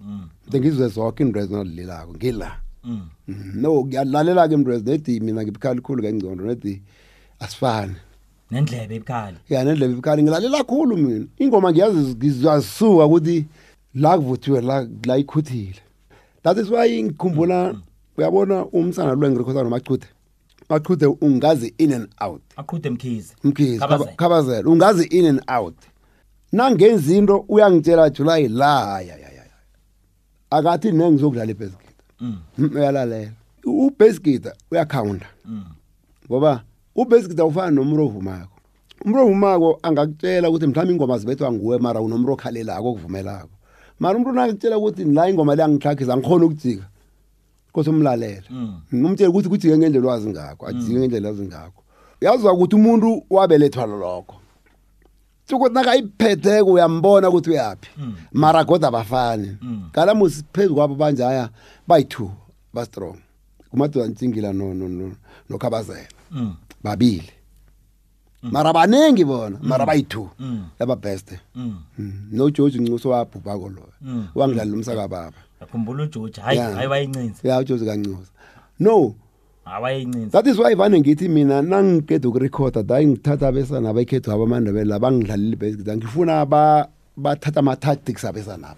Mm. 0.00 0.28
ngizwe 0.56 0.88
zonke 0.88 1.22
into 1.22 1.38
ezinolilelako 1.40 2.14
ngila 2.14 2.60
Mm. 2.84 3.08
Mm, 3.28 3.52
no 3.54 3.84
ngiyalalela-ke 3.84 4.54
into 4.54 4.72
ezinedi 4.72 5.20
mina 5.20 5.42
ngibukhali 5.42 5.80
khulu 5.80 6.02
kengcondo 6.02 6.44
nedi 6.44 6.82
asifani. 7.40 7.94
Nendlebe 8.50 8.94
ebukhali. 8.94 9.36
ya 9.48 9.64
nendlebe 9.64 9.92
ibukhali 9.92 10.22
ngilalela 10.22 10.64
khulu 10.64 10.96
mina. 10.96 11.26
Ingoma 11.38 11.72
ngiyazi 11.72 11.98
ngizasuka 11.98 13.06
ukuthi 13.06 13.46
la 13.94 14.18
kuvuthiwe 14.18 14.60
la 14.60 14.86
la 15.06 15.16
ikhuthile. 15.16 15.80
That 16.42 16.56
is 16.58 16.70
why 16.70 17.02
ngikhumbula 17.02 17.74
uyabona 18.16 18.66
umsana 18.66 19.14
lo 19.14 19.26
engirikhosa 19.26 19.62
nomachuthe 19.62 20.08
machuthe 20.68 21.06
ungazi 21.06 21.74
in 21.78 21.92
and 21.92 22.08
out. 22.20 22.42
Aqhude 22.56 22.90
mkhize. 22.90 23.34
Mkhizi 23.44 23.78
Khabazela. 24.16 24.68
ungazi 24.68 25.04
in 25.10 25.26
and 25.26 25.42
out. 25.48 25.76
Nangenza 26.52 27.14
into 27.14 27.44
uyangitshela 27.48 28.10
july 28.10 28.48
la 28.48 29.00
ya 29.00 29.16
ya 29.16 29.30
ya 29.32 29.44
akathi 30.50 30.92
nengizokudlala 30.92 31.54
Mm. 31.54 31.62
Mm, 31.62 31.89
uyalalela. 32.74 33.32
Ubhasketball 33.64 34.52
uyakhawunta 34.70 35.26
Mm. 35.44 35.64
ngoba 36.30 36.62
ubhasketball 36.96 37.46
ufana 37.48 37.70
nomrovu 37.70 38.22
mako 38.22 38.56
umrovu 39.04 39.34
mako 39.34 39.78
angakutshela 39.82 40.48
ukuthi 40.50 40.66
mhlawumbe 40.66 40.94
ingoma 40.94 41.18
zibethwa 41.18 41.52
nguwe 41.52 41.78
mara 41.78 42.00
unomro 42.00 42.32
okhalelako 42.34 42.88
okuvumelako. 42.90 43.48
Mara 44.00 44.18
umuntu 44.18 44.32
nakutshela 44.32 44.78
ukuthi 44.78 45.04
la 45.04 45.28
ingoma 45.30 45.54
le 45.54 45.62
yangihlagisa 45.62 46.14
angikhona 46.14 46.44
ukujika 46.44 46.84
kose 47.72 47.90
umlalela 47.90 48.42
Mm. 48.50 48.80
ngimtshela 48.94 49.30
ukuthi 49.30 49.48
kujike 49.48 49.78
ngendlela 49.78 50.08
wazi 50.08 50.28
ngakho 50.28 50.66
ajike 50.66 50.92
ngendlela 50.98 51.28
wazi 51.28 51.42
ngakho. 51.42 51.82
Uyazwa 52.22 52.52
ukuthi 52.52 52.74
umuntu 52.76 53.22
wabelethwa 53.30 53.86
lokho. 53.86 54.36
Ukuthi 55.52 55.74
nakayiphetheko 55.74 56.72
uyambona 56.72 57.28
ukuthi 57.28 57.50
uyaphi. 57.50 57.90
Mara 58.32 58.64
kodwa 58.64 58.88
abafani. 58.88 59.56
Kalamusi 59.92 60.44
phezu 60.52 60.74
kwabo 60.74 60.94
banjaya 60.94 61.48
bayi-two 61.90 62.30
ba-strong 62.74 63.18
kumadoda 63.70 64.06
ntsingila 64.08 64.52
no- 64.52 64.74
no- 64.74 64.88
no- 64.88 65.16
nokhabazela 65.50 66.08
Mm. 66.30 66.54
babili. 66.84 67.30
Mara 68.42 68.72
baningi 68.72 69.24
bona 69.24 69.58
mara 69.62 69.84
bayi-two 69.86 70.28
Mm. 70.38 70.64
lababeste 70.78 71.40
Mm. 71.54 71.76
nogeorge 72.32 72.78
ncuso 72.78 73.08
wabhubhako 73.10 73.68
loyo. 73.68 73.92
Mm. 74.02 74.26
wangidlalela 74.34 74.76
umsakababa 74.76 75.32
akhumbula 75.60 76.02
ujoji 76.04 76.40
hayi 76.40 76.58
Yeah. 76.58 76.74
hayi 76.74 76.88
wayincinza 76.88 77.48
ya 77.48 77.58
ugeorge 77.60 77.84
kancuso 77.84 78.32
no. 78.80 79.14
Awayincinza 79.64 80.30
that 80.42 80.46
is 80.46 80.58
why 80.58 80.74
vane 80.74 81.00
ngithi 81.00 81.28
mina 81.28 81.62
nangiqeda 81.62 82.28
ukurekhoda 82.28 82.82
dayi 82.82 83.06
ngithatha 83.06 83.48
abesana 83.48 83.90
abakhethu 83.90 84.32
abo 84.32 84.44
amandebele 84.44 84.84
la 84.84 84.98
bangidlalile 84.98 85.52
ibhasketball 85.56 85.96
ngifuna 85.96 86.46
ba- 86.46 86.88
bathatha 87.16 87.60
ama-tactics 87.60 88.24
abesana 88.24 88.74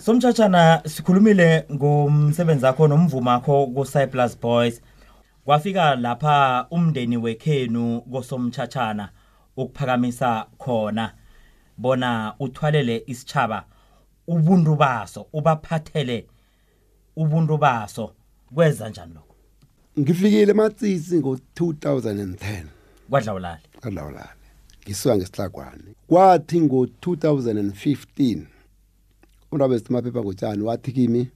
abo 0.00 0.06
somthatshana 0.06 0.82
sikhulumile 0.86 1.66
ngomsebenzi 1.72 2.64
wakho 2.64 2.88
nomvumo 2.88 3.30
wakho 3.30 3.66
ku-cyplus 3.66 4.40
boys. 4.40 4.80
Kwafika 5.44 5.96
lapha 5.96 6.66
umndeni 6.70 7.16
wekhenu 7.16 8.00
kosomthatshana 8.00 9.10
ukuphakamisa 9.56 10.46
khona. 10.58 11.14
Bona 11.76 12.34
uthwalele 12.38 13.02
isitshaba 13.06 13.64
ubuntu 14.26 14.76
baso 14.76 15.26
ubaphathele 15.32 16.26
ubuntu 17.16 17.58
baso. 17.58 18.12
Kweza 18.54 18.88
njani 18.88 19.14
lokho? 19.14 19.34
Ngifikile 19.98 20.50
ematsitsi 20.50 21.20
ngo-2010 21.20 22.64
kwadlawulali 23.10 23.62
kadlawulale 23.80 24.30
ngisuka 24.84 25.16
ngesihlagwane 25.16 25.94
kwathi 26.06 26.60
ngo-2015 26.60 28.59
undaba 29.52 29.74
ezithimaphepha 29.74 30.22
ngotshani 30.22 30.62
wathi 30.62 30.92
kimi 30.92 31.28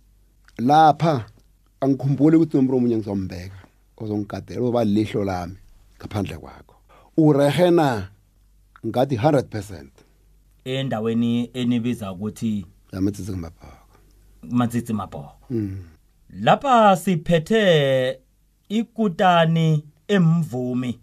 lapha 0.58 1.26
angikhumbuli 1.80 2.36
ukuthi 2.36 2.56
nomntu 2.56 2.76
omunye 2.76 2.96
ngizombeka 2.96 3.60
ozongigadela 3.96 4.66
oba 4.66 4.84
lihlo 4.84 5.24
lami 5.24 5.56
ngaphandle 5.98 6.36
kwakho. 6.38 6.74
Urehe 7.16 7.70
na? 7.70 8.08
Ngathi 8.86 9.16
100 9.16 9.42
percent. 9.42 9.92
Endaweni 10.64 11.50
enibiza 11.54 12.12
ukuthi 12.12 12.66
yamatsitsi 12.92 13.32
ngamaphako 13.32 13.84
matsitsi 14.50 14.92
mabhoko. 14.92 15.36
Mm. 15.50 15.84
lapha 16.42 16.96
siphethe 16.96 18.18
ikutani 18.68 19.84
emvumi 20.08 21.00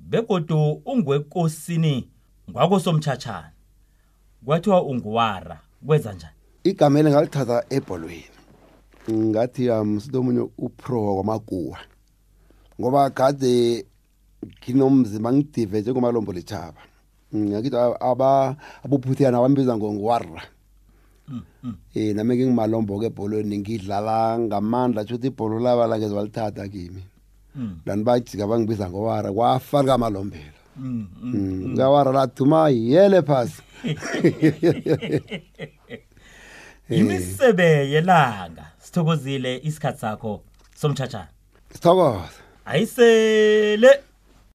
begodu 0.00 0.82
ungwekosini 0.86 2.08
ngwakosomthatshana 2.50 3.50
kwathiwa 4.44 4.82
unguwara 4.82 5.60
kwenza 5.86 6.12
njani? 6.12 6.34
Igama 6.64 6.98
eli 6.98 7.10
ngalithatha 7.10 7.64
ebholweni 7.76 8.24
ngathi 9.10 9.70
um 9.70 10.00
sitomunye 10.00 10.48
upro 10.58 11.14
kwamakuwa 11.14 11.78
ngoba 12.80 13.10
kade 13.10 13.86
nginomzimba 14.62 15.32
ngidive 15.32 15.80
njengomalombo 15.80 16.32
lechaba 16.32 16.80
ngakithi 17.36 17.76
abophuthiyana 18.84 19.42
bambiza 19.42 19.76
ngowarra 19.76 20.42
eh 21.94 22.14
nami 22.16 22.36
ke 22.36 22.46
ngimalombo 22.46 23.00
ke 23.00 23.06
ebholweni 23.06 23.58
ngidlala 23.58 24.38
ngamandla 24.38 25.04
tshuthi 25.04 25.28
ibholo 25.28 25.60
laba 25.60 25.86
la 25.86 25.98
ngezwe 25.98 26.16
walithatha 26.16 26.68
kimi. 26.68 27.02
Mm, 27.56 27.76
lani 27.86 28.04
bajika 28.04 28.46
bangibiza 28.46 28.90
ngowara 28.90 29.32
kwafana 29.32 29.88
kamalombela 29.88 30.60
mm, 30.76 31.06
mm. 31.22 31.72
ngawara 31.72 32.12
lathuma 32.12 32.68
yele 32.68 33.22
phasi. 33.22 33.62
imisebe 36.90 37.90
yelanga 37.90 38.64
sithokozile 38.82 39.60
isikhathi 39.62 40.00
sakho 40.00 40.42
somthatshana 40.76 41.28
sithokoza 41.72 42.28
ayisele. 42.64 44.00